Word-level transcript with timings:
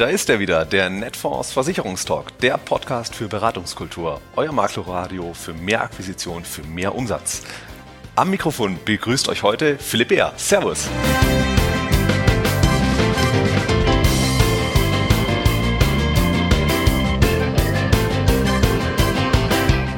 da 0.00 0.06
ist 0.06 0.30
er 0.30 0.38
wieder, 0.38 0.64
der 0.64 0.88
Netfonds 0.88 1.52
Versicherungstalk, 1.52 2.38
der 2.38 2.56
Podcast 2.56 3.14
für 3.14 3.28
Beratungskultur, 3.28 4.22
euer 4.34 4.50
Maklerradio 4.50 5.34
für 5.34 5.52
mehr 5.52 5.82
Akquisition, 5.82 6.42
für 6.42 6.62
mehr 6.62 6.94
Umsatz. 6.94 7.42
Am 8.16 8.30
Mikrofon 8.30 8.78
begrüßt 8.82 9.28
euch 9.28 9.42
heute 9.42 9.76
Philipp 9.76 10.08
Beer. 10.08 10.32
Servus. 10.36 10.88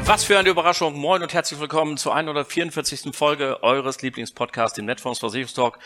Was 0.05 0.25
für 0.25 0.37
eine 0.37 0.49
Überraschung. 0.49 0.99
Moin 0.99 1.23
und 1.23 1.33
herzlich 1.33 1.61
willkommen 1.61 1.97
zur 1.97 2.17
144. 2.17 3.15
Folge 3.15 3.63
eures 3.63 4.03
Lieblingspodcasts, 4.03 4.75
dem 4.75 4.87
Netfonds 4.87 5.21
Versicherungstalk. 5.21 5.79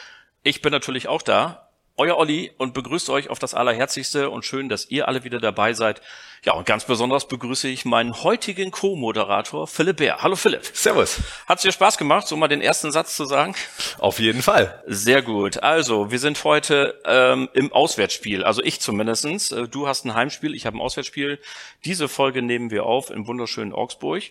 Ich 0.43 0.63
bin 0.63 0.73
natürlich 0.73 1.07
auch 1.07 1.21
da 1.21 1.66
euer 1.97 2.17
Olli 2.17 2.53
und 2.59 2.75
begrüßt 2.75 3.09
euch 3.11 3.31
auf 3.31 3.39
das 3.39 3.55
Allerherzlichste 3.55 4.31
und 4.31 4.45
schön, 4.45 4.69
dass 4.69 4.91
ihr 4.91 5.09
alle 5.09 5.25
wieder 5.25 5.39
dabei 5.39 5.73
seid. 5.73 6.03
Ja, 6.45 6.53
und 6.53 6.67
ganz 6.67 6.85
besonders 6.85 7.27
begrüße 7.27 7.69
ich 7.69 7.85
meinen 7.85 8.23
heutigen 8.23 8.71
Co-Moderator 8.71 9.67
Philipp 9.67 9.97
Bär. 9.97 10.23
Hallo 10.23 10.37
Philipp. 10.37 10.65
Servus. 10.65 11.21
Hat's 11.47 11.63
dir 11.63 11.73
Spaß 11.73 11.99
gemacht, 11.99 12.27
so 12.27 12.37
mal 12.37 12.49
den 12.49 12.61
ersten 12.61 12.93
Satz 12.93 13.17
zu 13.17 13.25
sagen? 13.25 13.55
Auf 13.99 14.21
jeden 14.21 14.43
Fall. 14.43 14.83
Sehr 14.87 15.23
gut. 15.23 15.63
Also, 15.63 16.11
wir 16.11 16.19
sind 16.19 16.45
heute 16.45 17.01
ähm, 17.05 17.49
im 17.55 17.73
Auswärtsspiel, 17.73 18.45
also 18.45 18.63
ich 18.63 18.81
zumindestens. 18.81 19.51
Äh, 19.51 19.67
du 19.67 19.89
hast 19.89 20.05
ein 20.05 20.15
Heimspiel, 20.15 20.55
ich 20.55 20.67
habe 20.67 20.77
ein 20.77 20.81
Auswärtsspiel. 20.81 21.41
Diese 21.85 22.09
Folge 22.09 22.43
nehmen 22.43 22.71
wir 22.71 22.85
auf 22.85 23.11
im 23.11 23.27
wunderschönen 23.27 23.73
Augsburg. 23.73 24.23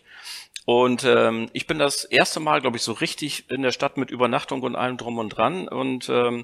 Und 0.65 1.03
ähm, 1.03 1.49
ich 1.53 1.67
bin 1.67 1.77
das 1.77 2.05
erste 2.05 2.39
Mal, 2.39 2.59
glaube 2.59 2.77
ich, 2.77 2.83
so 2.83 2.93
richtig 2.93 3.51
in 3.51 3.61
der 3.61 3.71
Stadt 3.71 3.97
mit 3.97 4.09
Übernachtung 4.09 4.63
und 4.63 4.75
allem 4.75 4.97
drum 4.97 5.19
und 5.19 5.29
dran. 5.29 5.67
Und 5.67 6.09
ähm, 6.09 6.43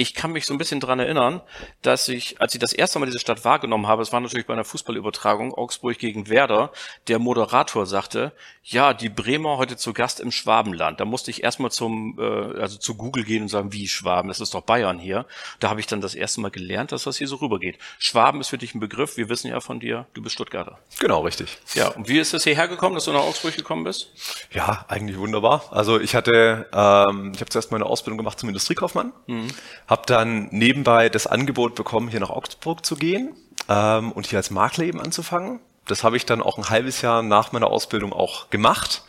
ich 0.00 0.14
kann 0.14 0.32
mich 0.32 0.46
so 0.46 0.54
ein 0.54 0.58
bisschen 0.58 0.80
dran 0.80 0.98
erinnern, 0.98 1.42
dass 1.82 2.08
ich, 2.08 2.40
als 2.40 2.54
ich 2.54 2.60
das 2.60 2.72
erste 2.72 2.98
Mal 2.98 3.04
diese 3.04 3.18
Stadt 3.18 3.44
wahrgenommen 3.44 3.86
habe, 3.86 4.00
es 4.00 4.12
war 4.12 4.20
natürlich 4.20 4.46
bei 4.46 4.54
einer 4.54 4.64
Fußballübertragung, 4.64 5.52
Augsburg 5.52 5.98
gegen 5.98 6.30
Werder, 6.30 6.72
der 7.08 7.18
Moderator 7.18 7.84
sagte, 7.84 8.32
ja, 8.62 8.94
die 8.94 9.10
Bremer 9.10 9.58
heute 9.58 9.76
zu 9.76 9.92
Gast 9.92 10.20
im 10.20 10.30
Schwabenland. 10.30 11.00
Da 11.00 11.04
musste 11.04 11.30
ich 11.30 11.42
erstmal 11.42 11.70
zum, 11.70 12.18
äh, 12.18 12.60
also 12.60 12.78
zu 12.78 12.94
Google 12.94 13.24
gehen 13.24 13.42
und 13.42 13.48
sagen, 13.48 13.74
wie 13.74 13.88
Schwaben, 13.88 14.28
das 14.28 14.40
ist 14.40 14.54
doch 14.54 14.62
Bayern 14.62 14.98
hier. 14.98 15.26
Da 15.58 15.68
habe 15.68 15.80
ich 15.80 15.86
dann 15.86 16.00
das 16.00 16.14
erste 16.14 16.40
Mal 16.40 16.50
gelernt, 16.50 16.92
dass 16.92 17.04
das 17.04 17.18
hier 17.18 17.28
so 17.28 17.36
rübergeht. 17.36 17.78
Schwaben 17.98 18.40
ist 18.40 18.48
für 18.48 18.58
dich 18.58 18.74
ein 18.74 18.80
Begriff, 18.80 19.18
wir 19.18 19.28
wissen 19.28 19.48
ja 19.48 19.60
von 19.60 19.80
dir, 19.80 20.06
du 20.14 20.22
bist 20.22 20.34
Stuttgarter. 20.34 20.78
Genau, 20.98 21.20
richtig. 21.20 21.58
Ja, 21.74 21.88
und 21.88 22.08
wie 22.08 22.18
ist 22.18 22.32
es 22.32 22.44
hierher 22.44 22.68
gekommen, 22.68 22.94
dass 22.94 23.04
du 23.04 23.12
nach 23.12 23.20
Augsburg 23.20 23.54
gekommen 23.54 23.84
bist? 23.84 24.12
Ja, 24.50 24.86
eigentlich 24.88 25.18
wunderbar. 25.18 25.64
Also 25.72 26.00
ich 26.00 26.14
hatte, 26.14 26.68
ähm, 26.72 27.32
ich 27.34 27.40
habe 27.40 27.50
zuerst 27.50 27.70
meine 27.70 27.84
Ausbildung 27.84 28.16
gemacht 28.16 28.38
zum 28.38 28.48
Industriekaufmann. 28.48 29.12
Mhm 29.26 29.50
habe 29.90 30.02
dann 30.06 30.48
nebenbei 30.52 31.08
das 31.08 31.26
Angebot 31.26 31.74
bekommen, 31.74 32.08
hier 32.08 32.20
nach 32.20 32.30
Augsburg 32.30 32.86
zu 32.86 32.94
gehen 32.94 33.34
ähm, 33.68 34.12
und 34.12 34.28
hier 34.28 34.38
als 34.38 34.50
Makler 34.50 34.84
eben 34.84 35.00
anzufangen. 35.00 35.60
Das 35.86 36.04
habe 36.04 36.16
ich 36.16 36.24
dann 36.24 36.40
auch 36.40 36.56
ein 36.56 36.70
halbes 36.70 37.02
Jahr 37.02 37.22
nach 37.22 37.50
meiner 37.50 37.66
Ausbildung 37.66 38.12
auch 38.12 38.48
gemacht. 38.50 39.02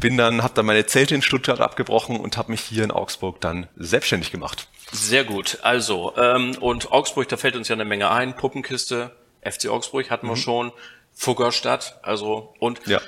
Bin 0.00 0.16
dann, 0.16 0.42
habe 0.42 0.54
dann 0.54 0.64
meine 0.64 0.86
Zelte 0.86 1.14
in 1.14 1.20
Stuttgart 1.20 1.60
abgebrochen 1.60 2.18
und 2.18 2.38
habe 2.38 2.52
mich 2.52 2.62
hier 2.62 2.84
in 2.84 2.90
Augsburg 2.90 3.42
dann 3.42 3.68
selbstständig 3.76 4.32
gemacht. 4.32 4.68
Sehr 4.90 5.24
gut. 5.24 5.58
Also 5.62 6.14
ähm, 6.16 6.56
und 6.60 6.90
Augsburg, 6.90 7.28
da 7.28 7.36
fällt 7.36 7.54
uns 7.54 7.68
ja 7.68 7.74
eine 7.74 7.84
Menge 7.84 8.10
ein. 8.10 8.34
Puppenkiste, 8.34 9.10
FC 9.42 9.68
Augsburg 9.68 10.10
hatten 10.10 10.26
wir 10.26 10.36
mhm. 10.36 10.40
schon. 10.40 10.72
Fuggerstadt, 11.14 11.98
also 12.02 12.54
und 12.58 12.80
ja. 12.86 13.00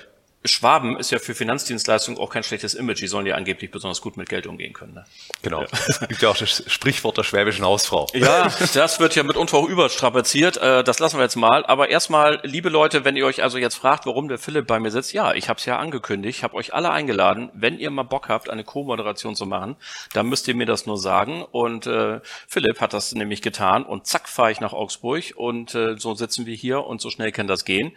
Schwaben 0.47 0.99
ist 0.99 1.11
ja 1.11 1.19
für 1.19 1.35
Finanzdienstleistungen 1.35 2.21
auch 2.21 2.29
kein 2.29 2.43
schlechtes 2.43 2.75
Image. 2.75 3.01
Die 3.01 3.07
sollen 3.07 3.25
ja 3.25 3.35
angeblich 3.35 3.71
besonders 3.71 4.03
gut 4.03 4.19
mit 4.19 4.29
Geld 4.29 4.47
umgehen 4.47 4.75
können. 4.75 4.93
Ne? 4.93 5.05
Genau. 5.43 5.63
Ja. 5.63 5.69
Es 5.89 6.01
gibt 6.01 6.21
ja 6.21 6.29
auch 6.29 6.37
das 6.37 6.63
Sprichwort 6.67 7.17
der 7.17 7.23
schwäbischen 7.23 7.65
Hausfrau. 7.65 8.07
Ja, 8.13 8.53
das 8.75 9.01
wird 9.01 9.15
ja 9.15 9.23
mitunter 9.23 9.57
auch 9.57 9.69
überstrapaziert. 9.69 10.59
Äh, 10.59 10.85
das 10.85 10.99
lassen 10.99 11.17
wir 11.17 11.23
jetzt 11.23 11.37
mal. 11.37 11.65
Aber 11.65 11.89
erstmal, 11.89 12.41
liebe 12.43 12.69
Leute, 12.69 13.05
wenn 13.05 13.17
ihr 13.17 13.25
euch 13.25 13.43
also 13.43 13.57
jetzt 13.57 13.77
fragt, 13.77 14.05
warum 14.05 14.29
der 14.29 14.39
Philipp 14.39 14.67
bei 14.67 14.79
mir 14.79 14.91
sitzt, 14.91 15.15
ja, 15.15 15.33
ich 15.33 15.49
habe 15.49 15.59
es 15.59 15.65
ja 15.65 15.79
angekündigt. 15.79 16.39
Ich 16.39 16.45
habe 16.45 16.55
euch 16.55 16.75
alle 16.75 16.91
eingeladen. 16.91 17.51
Wenn 17.55 17.79
ihr 17.79 17.91
mal 17.91 18.03
Bock 18.03 18.29
habt, 18.29 18.51
eine 18.51 18.65
Co-Moderation 18.65 19.37
zu 19.37 19.47
machen, 19.47 19.77
dann 20.13 20.27
müsst 20.27 20.47
ihr 20.47 20.55
mir 20.55 20.67
das 20.67 20.85
nur 20.85 20.99
sagen. 20.99 21.43
Und 21.43 21.87
äh, 21.87 22.21
Philipp 22.49 22.83
hat 22.83 22.93
das 22.93 23.15
nämlich 23.15 23.41
getan. 23.41 23.85
Und 23.85 24.07
zack, 24.07 24.29
fahre 24.29 24.53
ich 24.53 24.61
nach 24.61 24.75
Augsburg. 24.75 25.25
Und 25.37 25.75
äh, 25.75 25.97
so 25.99 26.15
sitzen 26.15 26.45
wir 26.45 26.55
hier 26.55 26.85
und 26.85 27.01
so 27.01 27.09
schnell 27.09 27.33
kann 27.33 27.47
das 27.47 27.65
gehen. 27.65 27.93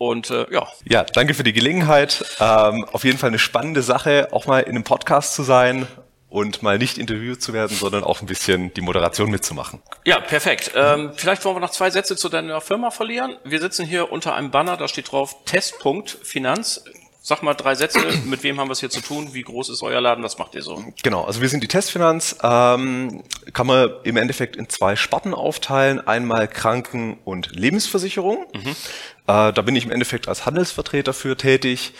Und 0.00 0.30
äh, 0.30 0.46
ja. 0.50 0.66
Ja, 0.88 1.04
danke 1.04 1.34
für 1.34 1.44
die 1.44 1.52
Gelegenheit. 1.52 2.24
Ähm, 2.40 2.86
auf 2.90 3.04
jeden 3.04 3.18
Fall 3.18 3.28
eine 3.28 3.38
spannende 3.38 3.82
Sache, 3.82 4.28
auch 4.32 4.46
mal 4.46 4.60
in 4.60 4.70
einem 4.70 4.82
Podcast 4.82 5.34
zu 5.34 5.42
sein 5.42 5.86
und 6.30 6.62
mal 6.62 6.78
nicht 6.78 6.96
interviewt 6.96 7.42
zu 7.42 7.52
werden, 7.52 7.76
sondern 7.76 8.02
auch 8.02 8.22
ein 8.22 8.26
bisschen 8.26 8.72
die 8.72 8.80
Moderation 8.80 9.30
mitzumachen. 9.30 9.82
Ja, 10.06 10.18
perfekt. 10.18 10.72
Ähm, 10.74 11.12
vielleicht 11.14 11.44
wollen 11.44 11.56
wir 11.56 11.60
noch 11.60 11.70
zwei 11.70 11.90
Sätze 11.90 12.16
zu 12.16 12.30
deiner 12.30 12.62
Firma 12.62 12.90
verlieren. 12.90 13.36
Wir 13.44 13.60
sitzen 13.60 13.84
hier 13.84 14.10
unter 14.10 14.34
einem 14.34 14.50
Banner, 14.50 14.78
da 14.78 14.88
steht 14.88 15.12
drauf 15.12 15.36
Testpunkt 15.44 16.16
Finanz. 16.22 16.82
Sag 17.22 17.42
mal 17.42 17.54
drei 17.54 17.74
Sätze, 17.74 18.00
mit 18.24 18.42
wem 18.42 18.58
haben 18.58 18.68
wir 18.68 18.72
es 18.72 18.80
hier 18.80 18.88
zu 18.88 19.02
tun? 19.02 19.34
Wie 19.34 19.42
groß 19.42 19.68
ist 19.68 19.82
euer 19.82 20.00
Laden? 20.00 20.24
Was 20.24 20.38
macht 20.38 20.54
ihr 20.54 20.62
so? 20.62 20.82
Genau, 21.02 21.24
also 21.24 21.42
wir 21.42 21.48
sind 21.50 21.62
die 21.62 21.68
Testfinanz. 21.68 22.36
Ähm, 22.42 23.22
kann 23.52 23.66
man 23.66 23.90
im 24.04 24.16
Endeffekt 24.16 24.56
in 24.56 24.68
zwei 24.70 24.96
Sparten 24.96 25.34
aufteilen. 25.34 26.06
Einmal 26.06 26.48
Kranken- 26.48 27.18
und 27.24 27.54
Lebensversicherung. 27.54 28.46
Mhm. 28.54 28.70
Äh, 29.26 29.52
da 29.52 29.62
bin 29.62 29.76
ich 29.76 29.84
im 29.84 29.90
Endeffekt 29.90 30.28
als 30.28 30.46
Handelsvertreter 30.46 31.12
für 31.12 31.36
tätig 31.36 31.92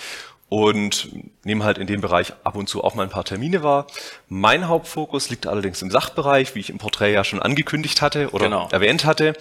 und 0.49 1.11
nehme 1.45 1.65
halt 1.65 1.79
in 1.79 1.87
dem 1.87 2.01
Bereich 2.01 2.33
ab 2.43 2.57
und 2.57 2.69
zu 2.69 2.83
auch 2.83 2.95
mal 2.95 3.05
ein 3.05 3.11
paar 3.11 3.25
Termine 3.25 3.63
wahr. 3.63 3.87
Mein 4.29 4.69
Hauptfokus 4.69 5.31
liegt 5.31 5.47
allerdings 5.47 5.81
im 5.83 5.91
Sachbereich, 5.91 6.55
wie 6.55 6.61
ich 6.61 6.71
im 6.71 6.79
Porträt 6.79 7.13
ja 7.13 7.25
schon 7.25 7.41
angekündigt 7.41 8.03
hatte 8.03 8.31
oder 8.31 8.47
genau. 8.47 8.69
erwähnt 8.73 9.05
hatte. 9.05 9.35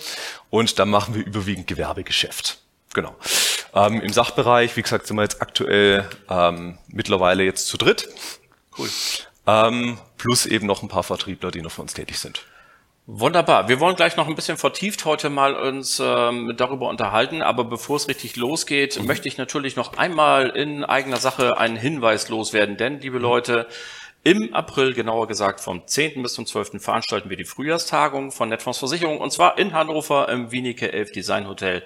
Und 0.49 0.77
da 0.77 0.85
machen 0.85 1.15
wir 1.15 1.25
überwiegend 1.25 1.67
Gewerbegeschäft. 1.67 2.59
Genau. 2.93 3.15
Ähm, 3.73 4.01
Im 4.01 4.11
Sachbereich, 4.11 4.75
wie 4.75 4.81
gesagt, 4.81 5.07
sind 5.07 5.15
wir 5.17 5.23
jetzt 5.23 5.41
aktuell 5.41 6.09
ähm, 6.29 6.77
mittlerweile 6.87 7.43
jetzt 7.43 7.67
zu 7.67 7.77
dritt. 7.77 8.09
Cool. 8.77 8.89
Ähm, 9.45 9.97
plus 10.17 10.45
eben 10.45 10.67
noch 10.67 10.83
ein 10.83 10.89
paar 10.89 11.03
Vertriebler, 11.03 11.51
die 11.51 11.61
noch 11.61 11.71
für 11.71 11.81
uns 11.81 11.93
tätig 11.93 12.19
sind. 12.19 12.45
Wunderbar. 13.11 13.67
Wir 13.67 13.79
wollen 13.79 13.95
gleich 13.95 14.17
noch 14.17 14.27
ein 14.27 14.35
bisschen 14.35 14.57
vertieft 14.57 15.03
heute 15.03 15.31
mal 15.31 15.55
uns 15.55 15.99
ähm, 15.99 16.53
darüber 16.55 16.89
unterhalten, 16.89 17.41
aber 17.41 17.63
bevor 17.63 17.95
es 17.95 18.07
richtig 18.07 18.35
losgeht, 18.35 18.99
mhm. 18.99 19.07
möchte 19.07 19.27
ich 19.27 19.39
natürlich 19.39 19.75
noch 19.75 19.97
einmal 19.97 20.49
in 20.49 20.83
eigener 20.83 21.17
Sache 21.17 21.57
einen 21.57 21.75
Hinweis 21.75 22.29
loswerden, 22.29 22.77
denn 22.77 23.01
liebe 23.01 23.17
mhm. 23.17 23.23
Leute, 23.23 23.67
im 24.23 24.53
April, 24.53 24.93
genauer 24.93 25.27
gesagt 25.27 25.59
vom 25.59 25.87
10. 25.87 26.21
bis 26.21 26.33
zum 26.33 26.45
12. 26.45 26.83
veranstalten 26.83 27.31
wir 27.31 27.37
die 27.37 27.45
Frühjahrstagung 27.45 28.31
von 28.31 28.49
Netfonds 28.49 28.77
Versicherung 28.77 29.19
und 29.19 29.31
zwar 29.31 29.57
in 29.57 29.73
Hannover 29.73 30.29
im 30.29 30.51
Wienicke 30.51 30.93
11 30.93 31.11
Design 31.13 31.47
Hotel. 31.47 31.83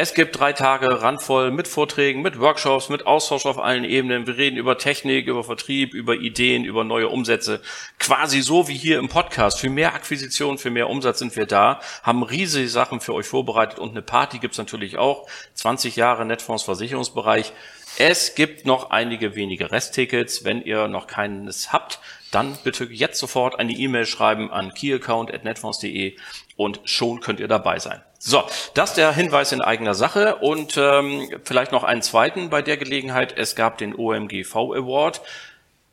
Es 0.00 0.14
gibt 0.14 0.38
drei 0.38 0.52
Tage 0.52 1.02
randvoll 1.02 1.50
mit 1.50 1.66
Vorträgen, 1.66 2.22
mit 2.22 2.38
Workshops, 2.38 2.88
mit 2.88 3.04
Austausch 3.04 3.46
auf 3.46 3.58
allen 3.58 3.82
Ebenen. 3.82 4.28
Wir 4.28 4.36
reden 4.36 4.56
über 4.56 4.78
Technik, 4.78 5.26
über 5.26 5.42
Vertrieb, 5.42 5.92
über 5.92 6.14
Ideen, 6.14 6.64
über 6.64 6.84
neue 6.84 7.08
Umsätze. 7.08 7.60
Quasi 7.98 8.40
so 8.40 8.68
wie 8.68 8.76
hier 8.76 9.00
im 9.00 9.08
Podcast. 9.08 9.58
Für 9.58 9.70
mehr 9.70 9.94
Akquisition, 9.94 10.56
für 10.56 10.70
mehr 10.70 10.88
Umsatz 10.88 11.18
sind 11.18 11.34
wir 11.34 11.46
da, 11.46 11.80
haben 12.04 12.22
riesige 12.22 12.68
Sachen 12.68 13.00
für 13.00 13.12
euch 13.12 13.26
vorbereitet 13.26 13.80
und 13.80 13.90
eine 13.90 14.02
Party 14.02 14.38
gibt's 14.38 14.58
natürlich 14.58 14.98
auch. 14.98 15.26
20 15.54 15.96
Jahre 15.96 16.24
Netfonds 16.24 16.62
Versicherungsbereich. 16.62 17.52
Es 17.98 18.36
gibt 18.36 18.66
noch 18.66 18.90
einige 18.90 19.34
wenige 19.34 19.72
Resttickets. 19.72 20.44
Wenn 20.44 20.62
ihr 20.62 20.86
noch 20.86 21.08
keines 21.08 21.72
habt, 21.72 21.98
dann 22.30 22.56
bitte 22.62 22.84
jetzt 22.84 23.18
sofort 23.18 23.58
eine 23.58 23.72
E-Mail 23.72 24.06
schreiben 24.06 24.52
an 24.52 24.72
keyaccount.netfonds.de 24.74 26.16
und 26.58 26.80
schon 26.84 27.20
könnt 27.20 27.38
ihr 27.38 27.46
dabei 27.46 27.78
sein. 27.78 28.02
So, 28.18 28.42
das 28.74 28.94
der 28.94 29.12
Hinweis 29.12 29.52
in 29.52 29.60
eigener 29.60 29.94
Sache 29.94 30.36
und 30.36 30.76
ähm, 30.76 31.30
vielleicht 31.44 31.70
noch 31.70 31.84
einen 31.84 32.02
zweiten 32.02 32.50
bei 32.50 32.62
der 32.62 32.76
Gelegenheit. 32.76 33.32
Es 33.38 33.54
gab 33.54 33.78
den 33.78 33.94
OMGV 33.94 34.56
Award. 34.56 35.20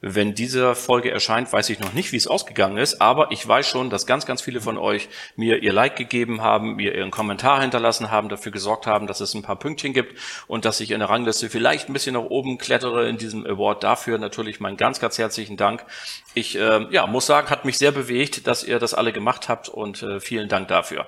Wenn 0.07 0.35
diese 0.35 0.75
Folge 0.75 1.09
erscheint, 1.09 1.51
weiß 1.51 1.71
ich 1.71 1.79
noch 1.79 1.93
nicht, 1.93 2.11
wie 2.11 2.17
es 2.17 2.27
ausgegangen 2.27 2.77
ist, 2.77 3.01
aber 3.01 3.31
ich 3.31 3.47
weiß 3.47 3.67
schon, 3.67 3.89
dass 3.89 4.05
ganz, 4.05 4.27
ganz 4.27 4.39
viele 4.39 4.61
von 4.61 4.77
euch 4.77 5.09
mir 5.35 5.63
ihr 5.63 5.73
Like 5.73 5.95
gegeben 5.95 6.43
haben, 6.43 6.75
mir 6.75 6.93
ihren 6.93 7.09
Kommentar 7.09 7.59
hinterlassen 7.61 8.11
haben, 8.11 8.29
dafür 8.29 8.51
gesorgt 8.51 8.85
haben, 8.85 9.07
dass 9.07 9.19
es 9.19 9.33
ein 9.33 9.41
paar 9.41 9.55
Pünktchen 9.55 9.93
gibt 9.93 10.15
und 10.45 10.63
dass 10.63 10.79
ich 10.79 10.91
in 10.91 10.99
der 10.99 11.09
Rangliste 11.09 11.49
vielleicht 11.49 11.89
ein 11.89 11.93
bisschen 11.93 12.13
nach 12.13 12.21
oben 12.21 12.59
klettere 12.59 13.09
in 13.09 13.17
diesem 13.17 13.47
Award. 13.47 13.81
Dafür 13.83 14.19
natürlich 14.19 14.59
meinen 14.59 14.77
ganz, 14.77 14.99
ganz 14.99 15.17
herzlichen 15.17 15.57
Dank. 15.57 15.83
Ich 16.35 16.55
äh, 16.55 16.85
ja, 16.91 17.07
muss 17.07 17.25
sagen, 17.25 17.49
hat 17.49 17.65
mich 17.65 17.79
sehr 17.79 17.91
bewegt, 17.91 18.45
dass 18.45 18.63
ihr 18.63 18.77
das 18.77 18.93
alle 18.93 19.11
gemacht 19.11 19.49
habt 19.49 19.69
und 19.69 20.03
äh, 20.03 20.19
vielen 20.19 20.49
Dank 20.49 20.67
dafür. 20.67 21.07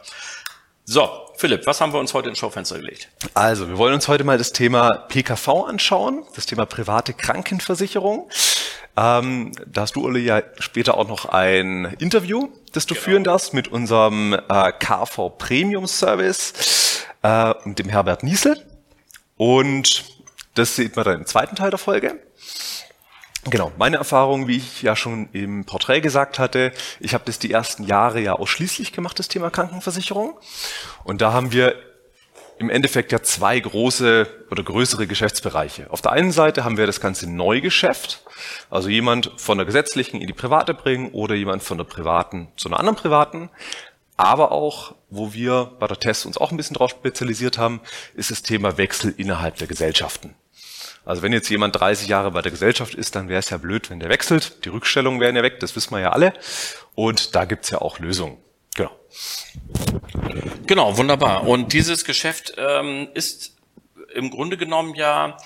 So, 0.89 1.09
Philipp, 1.35 1.67
was 1.67 1.81
haben 1.81 1.91
wir 1.91 1.99
uns 1.99 2.13
heute 2.13 2.29
ins 2.29 2.37
Schaufenster 2.37 2.77
gelegt? 2.79 3.09
Also, 3.33 3.67
wir 3.67 3.77
wollen 3.77 3.93
uns 3.93 4.07
heute 4.07 4.23
mal 4.23 4.37
das 4.37 4.53
Thema 4.53 4.93
PKV 5.09 5.65
anschauen, 5.67 6.23
das 6.33 6.45
Thema 6.45 6.65
private 6.65 7.11
Krankenversicherung. 7.13 8.29
Ähm, 8.95 9.51
da 9.65 9.81
hast 9.81 9.97
du, 9.97 10.05
Ulle, 10.05 10.19
ja 10.19 10.41
später 10.59 10.95
auch 10.95 11.09
noch 11.09 11.25
ein 11.25 11.93
Interview, 11.99 12.47
das 12.71 12.85
du 12.85 12.93
genau. 12.93 13.03
führen 13.03 13.23
darfst 13.25 13.53
mit 13.53 13.67
unserem 13.67 14.31
äh, 14.31 14.71
KV 14.71 15.31
Premium 15.37 15.87
Service 15.87 17.03
äh, 17.21 17.53
und 17.65 17.79
dem 17.79 17.89
Herbert 17.89 18.23
Niesel. 18.23 18.65
Und 19.35 20.05
das 20.55 20.77
sieht 20.77 20.95
man 20.95 21.03
dann 21.03 21.15
im 21.15 21.25
zweiten 21.25 21.57
Teil 21.57 21.69
der 21.69 21.79
Folge. 21.79 22.17
Genau, 23.49 23.71
meine 23.77 23.95
Erfahrung, 23.95 24.47
wie 24.47 24.57
ich 24.57 24.81
ja 24.81 24.95
schon 24.97 25.29
im 25.31 25.63
Porträt 25.63 26.01
gesagt 26.01 26.37
hatte, 26.37 26.73
ich 26.99 27.13
habe 27.13 27.23
das 27.25 27.39
die 27.39 27.51
ersten 27.51 27.83
Jahre 27.83 28.19
ja 28.19 28.33
ausschließlich 28.33 28.91
gemacht, 28.91 29.17
das 29.19 29.29
Thema 29.29 29.49
Krankenversicherung. 29.49 30.37
Und 31.05 31.21
da 31.21 31.31
haben 31.31 31.53
wir 31.53 31.75
im 32.59 32.69
Endeffekt 32.69 33.11
ja 33.11 33.21
zwei 33.21 33.57
große 33.57 34.27
oder 34.51 34.63
größere 34.63 35.07
Geschäftsbereiche. 35.07 35.89
Auf 35.91 36.01
der 36.01 36.11
einen 36.11 36.31
Seite 36.31 36.65
haben 36.65 36.77
wir 36.77 36.87
das 36.87 36.99
ganze 36.99 37.29
Neugeschäft, 37.29 38.23
also 38.69 38.89
jemand 38.89 39.31
von 39.37 39.57
der 39.57 39.65
gesetzlichen 39.65 40.19
in 40.19 40.27
die 40.27 40.33
private 40.33 40.73
bringen 40.73 41.11
oder 41.11 41.35
jemand 41.35 41.63
von 41.63 41.77
der 41.77 41.85
privaten 41.85 42.49
zu 42.57 42.67
einer 42.67 42.79
anderen 42.79 42.97
privaten. 42.97 43.49
Aber 44.17 44.51
auch, 44.51 44.95
wo 45.09 45.33
wir 45.33 45.71
bei 45.79 45.87
der 45.87 45.99
Test 45.99 46.25
uns 46.25 46.37
auch 46.37 46.51
ein 46.51 46.57
bisschen 46.57 46.75
drauf 46.75 46.89
spezialisiert 46.89 47.57
haben, 47.57 47.79
ist 48.15 48.31
das 48.31 48.41
Thema 48.41 48.77
Wechsel 48.77 49.13
innerhalb 49.15 49.57
der 49.57 49.67
Gesellschaften. 49.67 50.33
Also 51.07 51.21
wenn 51.21 51.31
jetzt 51.31 51.47
jemand 51.49 51.79
30 51.79 52.09
Jahre 52.09 52.31
bei 52.31 52.41
der 52.41 52.51
Gesellschaft 52.51 52.93
ist, 52.93 53.15
dann 53.15 53.29
wäre 53.29 53.39
es 53.39 53.49
ja 53.49 53.55
blöd, 53.55 53.89
wenn 53.89 54.01
der 54.01 54.09
wechselt. 54.09 54.65
Die 54.65 54.69
Rückstellungen 54.69 55.21
wären 55.21 55.37
ja 55.37 55.41
weg, 55.41 55.61
das 55.61 55.73
wissen 55.77 55.91
wir 55.91 56.01
ja 56.01 56.11
alle. 56.11 56.33
Und 56.95 57.33
da 57.33 57.45
gibt's 57.45 57.69
ja 57.69 57.79
auch 57.79 57.99
Lösungen. 57.99 58.37
Genau. 58.75 58.91
Genau, 60.65 60.97
wunderbar. 60.97 61.47
Und 61.47 61.71
dieses 61.71 62.03
Geschäft 62.03 62.55
ähm, 62.57 63.07
ist 63.13 63.55
im 64.13 64.31
Grunde 64.31 64.57
genommen 64.57 64.95
ja 64.95 65.37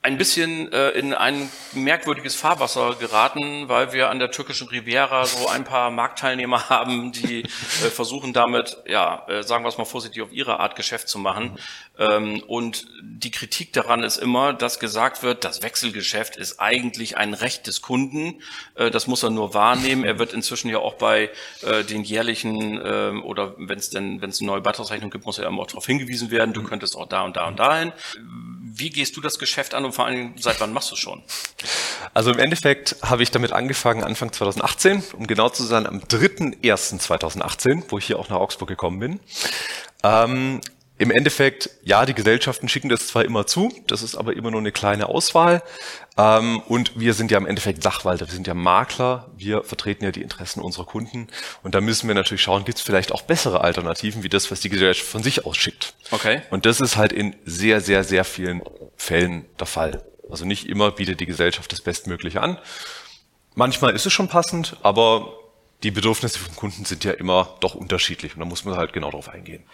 ein 0.00 0.16
bisschen 0.16 0.72
äh, 0.72 0.90
in 0.90 1.12
ein 1.12 1.50
merkwürdiges 1.72 2.36
Fahrwasser 2.36 2.94
geraten, 3.00 3.68
weil 3.68 3.92
wir 3.92 4.10
an 4.10 4.20
der 4.20 4.30
türkischen 4.30 4.68
Riviera 4.68 5.26
so 5.26 5.48
ein 5.48 5.64
paar 5.64 5.90
Marktteilnehmer 5.90 6.68
haben, 6.70 7.10
die 7.10 7.42
äh, 7.42 7.46
versuchen 7.46 8.32
damit, 8.32 8.76
ja, 8.86 9.26
äh, 9.26 9.42
sagen 9.42 9.64
wir 9.64 9.68
es 9.68 9.76
mal 9.76 9.84
vorsichtig, 9.84 10.22
auf 10.22 10.32
ihre 10.32 10.60
Art 10.60 10.76
Geschäft 10.76 11.08
zu 11.08 11.18
machen. 11.18 11.58
Ähm, 11.98 12.44
und 12.46 12.86
die 13.02 13.32
Kritik 13.32 13.72
daran 13.72 14.04
ist 14.04 14.18
immer, 14.18 14.52
dass 14.52 14.78
gesagt 14.78 15.24
wird, 15.24 15.44
das 15.44 15.62
Wechselgeschäft 15.62 16.36
ist 16.36 16.60
eigentlich 16.60 17.16
ein 17.16 17.34
Recht 17.34 17.66
des 17.66 17.82
Kunden. 17.82 18.40
Äh, 18.76 18.92
das 18.92 19.08
muss 19.08 19.24
er 19.24 19.30
nur 19.30 19.52
wahrnehmen. 19.52 20.04
Er 20.04 20.20
wird 20.20 20.32
inzwischen 20.32 20.68
ja 20.68 20.78
auch 20.78 20.94
bei 20.94 21.28
äh, 21.62 21.82
den 21.82 22.04
jährlichen 22.04 22.78
äh, 22.78 23.20
oder 23.24 23.54
wenn 23.58 23.78
es 23.78 23.90
denn, 23.90 24.22
wenn 24.22 24.30
es 24.30 24.40
eine 24.40 24.46
neue 24.46 24.60
Beitragsrechnung 24.60 25.10
gibt, 25.10 25.26
muss 25.26 25.38
er 25.38 25.48
immer 25.48 25.62
auch 25.62 25.66
darauf 25.66 25.86
hingewiesen 25.86 26.30
werden. 26.30 26.54
Du 26.54 26.62
könntest 26.62 26.96
auch 26.96 27.08
da 27.08 27.22
und 27.22 27.36
da 27.36 27.48
und 27.48 27.58
dahin. 27.58 27.92
Wie 28.78 28.90
gehst 28.90 29.16
du 29.16 29.20
das 29.20 29.38
Geschäft 29.38 29.74
an 29.74 29.84
und 29.84 29.92
vor 29.92 30.06
allem 30.06 30.34
seit 30.38 30.60
wann 30.60 30.72
machst 30.72 30.92
du 30.92 30.96
schon? 30.96 31.22
Also 32.14 32.30
im 32.30 32.38
Endeffekt 32.38 32.96
habe 33.02 33.24
ich 33.24 33.32
damit 33.32 33.52
angefangen 33.52 34.04
Anfang 34.04 34.32
2018, 34.32 35.02
um 35.14 35.26
genau 35.26 35.48
zu 35.48 35.64
sein, 35.64 35.86
am 35.86 35.98
3.1.2018, 35.98 37.84
wo 37.88 37.98
ich 37.98 38.06
hier 38.06 38.18
auch 38.18 38.28
nach 38.28 38.36
Augsburg 38.36 38.68
gekommen 38.68 39.00
bin. 39.00 39.20
Ähm, 40.04 40.60
im 40.98 41.12
Endeffekt, 41.12 41.70
ja, 41.84 42.04
die 42.04 42.14
Gesellschaften 42.14 42.68
schicken 42.68 42.88
das 42.88 43.06
zwar 43.06 43.24
immer 43.24 43.46
zu, 43.46 43.72
das 43.86 44.02
ist 44.02 44.16
aber 44.16 44.34
immer 44.34 44.50
nur 44.50 44.60
eine 44.60 44.72
kleine 44.72 45.08
Auswahl. 45.08 45.62
Ähm, 46.16 46.60
und 46.66 46.98
wir 46.98 47.14
sind 47.14 47.30
ja 47.30 47.38
im 47.38 47.46
Endeffekt 47.46 47.84
Sachwalter, 47.84 48.26
wir 48.26 48.34
sind 48.34 48.48
ja 48.48 48.54
Makler, 48.54 49.30
wir 49.36 49.62
vertreten 49.62 50.04
ja 50.04 50.10
die 50.10 50.22
Interessen 50.22 50.60
unserer 50.60 50.86
Kunden. 50.86 51.28
Und 51.62 51.76
da 51.76 51.80
müssen 51.80 52.08
wir 52.08 52.16
natürlich 52.16 52.42
schauen, 52.42 52.64
gibt 52.64 52.78
es 52.78 52.84
vielleicht 52.84 53.12
auch 53.12 53.22
bessere 53.22 53.60
Alternativen, 53.60 54.24
wie 54.24 54.28
das, 54.28 54.50
was 54.50 54.58
die 54.58 54.68
Gesellschaft 54.68 55.08
von 55.08 55.22
sich 55.22 55.46
aus 55.46 55.56
schickt. 55.56 55.94
Okay. 56.10 56.42
Und 56.50 56.66
das 56.66 56.80
ist 56.80 56.96
halt 56.96 57.12
in 57.12 57.36
sehr, 57.44 57.80
sehr, 57.80 58.02
sehr 58.02 58.24
vielen 58.24 58.62
Fällen 58.96 59.46
der 59.60 59.66
Fall. 59.68 60.04
Also 60.28 60.44
nicht 60.44 60.68
immer 60.68 60.90
bietet 60.90 61.20
die 61.20 61.26
Gesellschaft 61.26 61.70
das 61.70 61.80
Bestmögliche 61.80 62.42
an. 62.42 62.58
Manchmal 63.54 63.94
ist 63.94 64.04
es 64.04 64.12
schon 64.12 64.28
passend, 64.28 64.76
aber 64.82 65.32
die 65.82 65.90
Bedürfnisse 65.92 66.38
von 66.40 66.56
Kunden 66.56 66.84
sind 66.84 67.04
ja 67.04 67.12
immer 67.12 67.56
doch 67.60 67.74
unterschiedlich 67.74 68.34
und 68.34 68.40
da 68.40 68.44
muss 68.44 68.64
man 68.64 68.76
halt 68.76 68.92
genau 68.92 69.10
darauf 69.10 69.28
eingehen. 69.28 69.64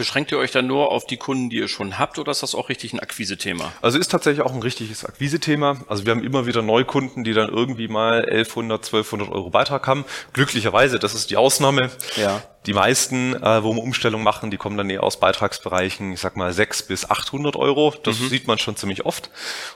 Beschränkt 0.00 0.32
ihr 0.32 0.38
euch 0.38 0.50
dann 0.50 0.66
nur 0.66 0.92
auf 0.92 1.04
die 1.04 1.18
Kunden, 1.18 1.50
die 1.50 1.58
ihr 1.58 1.68
schon 1.68 1.98
habt, 1.98 2.18
oder 2.18 2.32
ist 2.32 2.42
das 2.42 2.54
auch 2.54 2.70
richtig 2.70 2.94
ein 2.94 3.00
Akquise-Thema? 3.00 3.70
Also 3.82 3.98
ist 3.98 4.10
tatsächlich 4.10 4.42
auch 4.46 4.54
ein 4.54 4.62
richtiges 4.62 5.04
Akquise-Thema. 5.04 5.82
Also 5.88 6.06
wir 6.06 6.12
haben 6.12 6.24
immer 6.24 6.46
wieder 6.46 6.62
Neukunden, 6.62 7.22
die 7.22 7.34
dann 7.34 7.50
irgendwie 7.50 7.86
mal 7.86 8.24
1100, 8.24 8.82
1200 8.82 9.28
Euro 9.28 9.50
Beitrag 9.50 9.86
haben. 9.86 10.06
Glücklicherweise, 10.32 10.98
das 10.98 11.12
ist 11.12 11.28
die 11.28 11.36
Ausnahme. 11.36 11.90
Ja. 12.16 12.42
Die 12.64 12.72
meisten, 12.72 13.34
äh, 13.34 13.62
wo 13.62 13.74
wir 13.74 13.82
Umstellung 13.82 14.22
machen, 14.22 14.50
die 14.50 14.56
kommen 14.56 14.78
dann 14.78 14.88
eher 14.88 15.02
aus 15.02 15.20
Beitragsbereichen, 15.20 16.14
ich 16.14 16.20
sag 16.20 16.34
mal 16.34 16.50
6 16.50 16.84
bis 16.84 17.10
800 17.10 17.54
Euro. 17.56 17.92
Das 18.02 18.20
mhm. 18.20 18.28
sieht 18.30 18.46
man 18.46 18.56
schon 18.56 18.76
ziemlich 18.76 19.04
oft. 19.04 19.28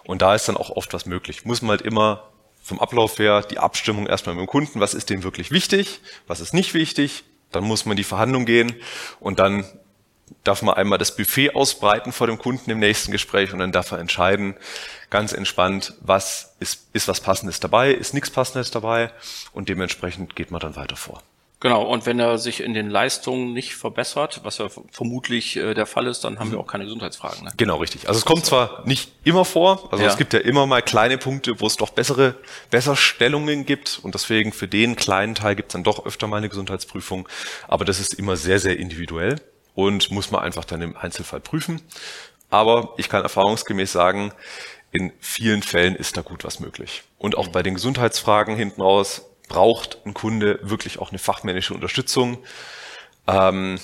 Und 0.04 0.22
da 0.22 0.34
ist 0.34 0.48
dann 0.48 0.56
auch 0.56 0.70
oft 0.70 0.94
was 0.94 1.04
möglich. 1.04 1.44
Muss 1.44 1.60
man 1.60 1.72
halt 1.72 1.82
immer 1.82 2.30
vom 2.62 2.80
Ablauf 2.80 3.18
her 3.18 3.42
die 3.42 3.58
Abstimmung 3.58 4.06
erstmal 4.06 4.36
mit 4.36 4.46
dem 4.46 4.48
Kunden, 4.48 4.80
was 4.80 4.94
ist 4.94 5.10
dem 5.10 5.22
wirklich 5.22 5.50
wichtig, 5.50 6.00
was 6.26 6.40
ist 6.40 6.54
nicht 6.54 6.72
wichtig, 6.72 7.24
dann 7.52 7.64
muss 7.64 7.84
man 7.84 7.92
in 7.92 7.98
die 7.98 8.04
Verhandlung 8.04 8.46
gehen 8.46 8.74
und 9.20 9.38
dann 9.38 9.66
darf 10.42 10.62
man 10.62 10.74
einmal 10.74 10.98
das 10.98 11.16
Buffet 11.16 11.54
ausbreiten 11.54 12.12
vor 12.12 12.26
dem 12.26 12.38
Kunden 12.38 12.70
im 12.70 12.78
nächsten 12.78 13.12
Gespräch 13.12 13.52
und 13.52 13.58
dann 13.58 13.72
darf 13.72 13.92
er 13.92 13.98
entscheiden, 13.98 14.54
ganz 15.10 15.32
entspannt, 15.32 15.94
was 16.00 16.54
ist, 16.60 16.88
ist 16.92 17.08
was 17.08 17.20
Passendes 17.20 17.60
dabei, 17.60 17.92
ist 17.92 18.14
nichts 18.14 18.30
Passendes 18.30 18.70
dabei 18.70 19.10
und 19.52 19.68
dementsprechend 19.68 20.36
geht 20.36 20.50
man 20.50 20.60
dann 20.60 20.76
weiter 20.76 20.96
vor. 20.96 21.22
Genau, 21.60 21.82
und 21.82 22.04
wenn 22.04 22.20
er 22.20 22.36
sich 22.36 22.60
in 22.60 22.74
den 22.74 22.90
Leistungen 22.90 23.54
nicht 23.54 23.74
verbessert, 23.74 24.40
was 24.42 24.58
ja 24.58 24.66
vermutlich 24.90 25.56
äh, 25.56 25.72
der 25.72 25.86
Fall 25.86 26.06
ist, 26.08 26.22
dann 26.22 26.38
haben 26.38 26.50
wir 26.50 26.60
auch 26.60 26.66
keine 26.66 26.84
Gesundheitsfragen. 26.84 27.42
Ne? 27.42 27.52
Genau, 27.56 27.78
richtig. 27.78 28.06
Also 28.06 28.18
es 28.18 28.26
kommt 28.26 28.44
zwar 28.44 28.86
nicht 28.86 29.12
immer 29.24 29.46
vor, 29.46 29.88
also 29.90 30.04
ja. 30.04 30.10
es 30.10 30.18
gibt 30.18 30.34
ja 30.34 30.40
immer 30.40 30.66
mal 30.66 30.82
kleine 30.82 31.16
Punkte, 31.16 31.58
wo 31.60 31.66
es 31.66 31.76
doch 31.76 31.88
bessere 31.88 32.34
Besserstellungen 32.70 33.64
gibt 33.64 33.98
und 34.02 34.14
deswegen 34.14 34.52
für 34.52 34.68
den 34.68 34.94
kleinen 34.94 35.34
Teil 35.34 35.56
gibt 35.56 35.70
es 35.70 35.72
dann 35.72 35.84
doch 35.84 36.04
öfter 36.04 36.26
mal 36.26 36.36
eine 36.36 36.50
Gesundheitsprüfung, 36.50 37.26
aber 37.66 37.86
das 37.86 37.98
ist 37.98 38.12
immer 38.12 38.36
sehr, 38.36 38.58
sehr 38.58 38.78
individuell 38.78 39.40
und 39.74 40.10
muss 40.10 40.30
man 40.30 40.42
einfach 40.42 40.64
dann 40.64 40.82
im 40.82 40.96
Einzelfall 40.96 41.40
prüfen. 41.40 41.80
Aber 42.50 42.94
ich 42.96 43.08
kann 43.08 43.22
erfahrungsgemäß 43.22 43.92
sagen, 43.92 44.32
in 44.92 45.12
vielen 45.18 45.62
Fällen 45.62 45.96
ist 45.96 46.16
da 46.16 46.22
gut 46.22 46.44
was 46.44 46.60
möglich. 46.60 47.02
Und 47.18 47.36
auch 47.36 47.48
bei 47.48 47.62
den 47.62 47.74
Gesundheitsfragen 47.74 48.56
hinten 48.56 48.80
raus 48.80 49.22
braucht 49.48 49.98
ein 50.06 50.14
Kunde 50.14 50.60
wirklich 50.62 50.98
auch 50.98 51.10
eine 51.10 51.18
fachmännische 51.18 51.74
Unterstützung. 51.74 52.38
Ähm, 53.26 53.80